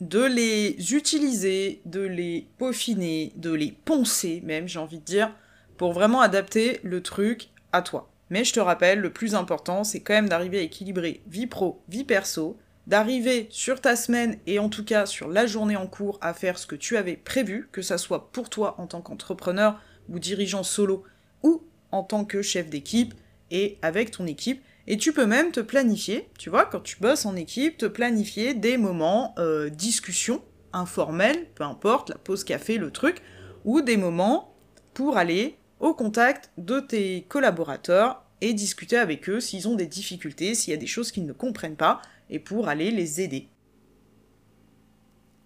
de 0.00 0.22
les 0.22 0.94
utiliser, 0.94 1.80
de 1.84 2.00
les 2.00 2.48
peaufiner, 2.58 3.32
de 3.36 3.52
les 3.52 3.72
poncer 3.72 4.42
même, 4.44 4.68
j'ai 4.68 4.78
envie 4.78 4.98
de 4.98 5.04
dire, 5.04 5.32
pour 5.76 5.92
vraiment 5.92 6.20
adapter 6.20 6.80
le 6.82 7.02
truc 7.02 7.48
à 7.72 7.82
toi. 7.82 8.10
Mais 8.30 8.44
je 8.44 8.52
te 8.52 8.60
rappelle, 8.60 9.00
le 9.00 9.12
plus 9.12 9.34
important, 9.34 9.84
c'est 9.84 10.00
quand 10.00 10.14
même 10.14 10.28
d'arriver 10.28 10.58
à 10.58 10.62
équilibrer 10.62 11.22
vie 11.26 11.46
pro, 11.46 11.82
vie 11.88 12.04
perso, 12.04 12.58
d'arriver 12.86 13.46
sur 13.50 13.80
ta 13.80 13.96
semaine 13.96 14.38
et 14.46 14.58
en 14.58 14.68
tout 14.68 14.84
cas 14.84 15.06
sur 15.06 15.28
la 15.28 15.46
journée 15.46 15.76
en 15.76 15.86
cours 15.86 16.18
à 16.20 16.34
faire 16.34 16.58
ce 16.58 16.66
que 16.66 16.76
tu 16.76 16.96
avais 16.96 17.16
prévu, 17.16 17.68
que 17.72 17.82
ça 17.82 17.98
soit 17.98 18.30
pour 18.32 18.48
toi 18.48 18.74
en 18.78 18.86
tant 18.86 19.00
qu'entrepreneur 19.00 19.80
ou 20.08 20.18
dirigeant 20.18 20.62
solo 20.62 21.04
ou 21.42 21.62
en 21.90 22.02
tant 22.02 22.24
que 22.24 22.42
chef 22.42 22.68
d'équipe 22.68 23.14
et 23.50 23.78
avec 23.82 24.10
ton 24.10 24.26
équipe, 24.26 24.62
et 24.86 24.96
tu 24.96 25.12
peux 25.12 25.26
même 25.26 25.50
te 25.50 25.60
planifier, 25.60 26.28
tu 26.38 26.50
vois, 26.50 26.64
quand 26.64 26.80
tu 26.80 26.96
bosses 26.98 27.26
en 27.26 27.34
équipe, 27.34 27.78
te 27.78 27.86
planifier 27.86 28.54
des 28.54 28.76
moments 28.76 29.34
euh, 29.38 29.68
discussion 29.68 30.42
informels, 30.72 31.46
peu 31.54 31.64
importe, 31.64 32.10
la 32.10 32.18
pause 32.18 32.44
café, 32.44 32.78
le 32.78 32.90
truc, 32.90 33.22
ou 33.64 33.80
des 33.80 33.96
moments 33.96 34.54
pour 34.94 35.16
aller 35.16 35.56
au 35.80 35.94
contact 35.94 36.50
de 36.56 36.80
tes 36.80 37.22
collaborateurs 37.28 38.22
et 38.40 38.52
discuter 38.52 38.96
avec 38.96 39.28
eux 39.28 39.40
s'ils 39.40 39.68
ont 39.68 39.74
des 39.74 39.86
difficultés, 39.86 40.54
s'il 40.54 40.72
y 40.72 40.76
a 40.76 40.80
des 40.80 40.86
choses 40.86 41.10
qu'ils 41.10 41.26
ne 41.26 41.32
comprennent 41.32 41.76
pas, 41.76 42.00
et 42.30 42.38
pour 42.38 42.68
aller 42.68 42.90
les 42.90 43.20
aider. 43.20 43.48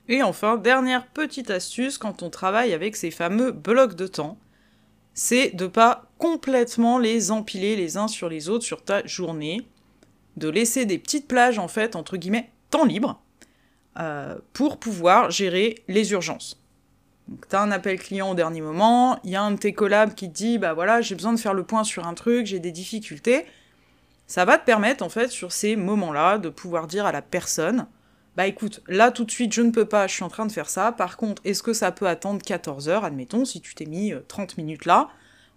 Et 0.09 0.23
enfin, 0.23 0.57
dernière 0.57 1.07
petite 1.07 1.51
astuce 1.51 1.97
quand 1.97 2.23
on 2.23 2.31
travaille 2.31 2.73
avec 2.73 2.97
ces 2.97 3.11
fameux 3.11 3.53
blocs 3.53 3.95
de 3.95 4.07
temps, 4.07 4.39
c'est 5.23 5.55
de 5.55 5.67
pas 5.67 6.07
complètement 6.17 6.99
les 6.99 7.31
empiler 7.31 7.77
les 7.77 7.99
uns 7.99 8.09
sur 8.09 8.31
les 8.31 8.49
autres 8.49 8.65
sur 8.65 8.83
ta 8.83 9.07
journée, 9.07 9.69
de 10.39 10.49
laisser 10.49 10.87
des 10.87 10.97
petites 10.97 11.29
plages 11.29 11.59
en 11.59 11.69
fait 11.69 11.95
entre 11.95 12.17
guillemets 12.17 12.49
temps 12.71 12.87
libre 12.87 13.21
euh, 13.99 14.39
pour 14.55 14.79
pouvoir 14.79 15.31
gérer 15.31 15.85
les 15.89 16.13
urgences. 16.13 16.59
Donc 17.29 17.47
t'as 17.49 17.61
un 17.61 17.71
appel 17.71 17.99
client 17.99 18.31
au 18.31 18.35
dernier 18.35 18.63
moment, 18.63 19.21
il 19.23 19.29
y 19.33 19.37
a 19.37 19.43
un 19.43 19.51
de 19.51 19.59
tes 19.59 19.75
collabs 19.75 20.15
qui 20.15 20.27
te 20.31 20.35
dit 20.35 20.57
bah 20.57 20.73
voilà 20.73 21.03
j'ai 21.03 21.17
besoin 21.17 21.35
de 21.35 21.39
faire 21.39 21.53
le 21.53 21.65
point 21.65 21.85
sur 21.85 22.07
un 22.07 22.15
truc, 22.15 22.47
j'ai 22.47 22.59
des 22.59 22.73
difficultés. 22.73 23.45
Ça 24.27 24.47
va 24.47 24.57
te 24.57 24.65
permettre 24.65 25.05
en 25.05 25.11
fait 25.11 25.29
sur 25.29 25.53
ces 25.53 25.77
moments-là 25.77 26.39
de 26.39 26.49
pouvoir 26.49 26.87
dire 26.87 27.05
à 27.05 27.13
la 27.13 27.21
personne 27.21 27.87
bah 28.41 28.47
écoute, 28.47 28.81
là 28.89 29.11
tout 29.11 29.27
de 29.27 29.31
suite 29.31 29.53
je 29.53 29.61
ne 29.61 29.71
peux 29.71 29.85
pas, 29.85 30.07
je 30.07 30.15
suis 30.15 30.23
en 30.23 30.31
train 30.31 30.47
de 30.47 30.51
faire 30.51 30.71
ça, 30.71 30.93
par 30.93 31.19
contre 31.19 31.43
est-ce 31.45 31.63
que 31.63 31.75
ça 31.75 31.93
peut 31.93 32.09
attendre 32.09 32.41
14 32.41 32.89
heures, 32.89 33.05
admettons, 33.05 33.45
si 33.45 33.61
tu 33.61 33.75
t'es 33.75 33.85
mis 33.85 34.15
30 34.29 34.53
euh, 34.53 34.55
minutes 34.57 34.87
là, 34.87 35.11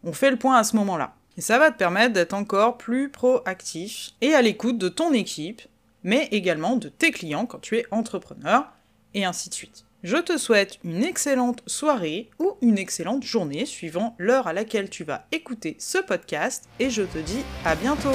on 0.03 0.11
fait 0.11 0.29
le 0.29 0.35
point 0.35 0.57
à 0.57 0.65
ce 0.65 0.75
moment-là. 0.75 1.15
Et 1.37 1.41
ça 1.41 1.59
va 1.59 1.71
te 1.71 1.77
permettre 1.77 2.11
d'être 2.11 2.33
encore 2.33 2.77
plus 2.77 3.07
proactif 3.07 4.11
et 4.19 4.33
à 4.33 4.41
l'écoute 4.41 4.77
de 4.77 4.89
ton 4.89 5.13
équipe, 5.13 5.61
mais 6.03 6.27
également 6.31 6.75
de 6.75 6.89
tes 6.89 7.11
clients 7.11 7.45
quand 7.45 7.59
tu 7.59 7.77
es 7.77 7.85
entrepreneur, 7.89 8.65
et 9.13 9.23
ainsi 9.23 9.47
de 9.47 9.53
suite. 9.53 9.85
Je 10.03 10.17
te 10.17 10.35
souhaite 10.35 10.79
une 10.83 11.05
excellente 11.05 11.63
soirée 11.65 12.31
ou 12.37 12.57
une 12.61 12.77
excellente 12.77 13.23
journée 13.23 13.65
suivant 13.65 14.13
l'heure 14.17 14.47
à 14.47 14.51
laquelle 14.51 14.89
tu 14.89 15.05
vas 15.05 15.25
écouter 15.31 15.77
ce 15.79 15.99
podcast, 15.99 16.67
et 16.81 16.89
je 16.89 17.03
te 17.03 17.19
dis 17.19 17.45
à 17.63 17.75
bientôt 17.75 18.11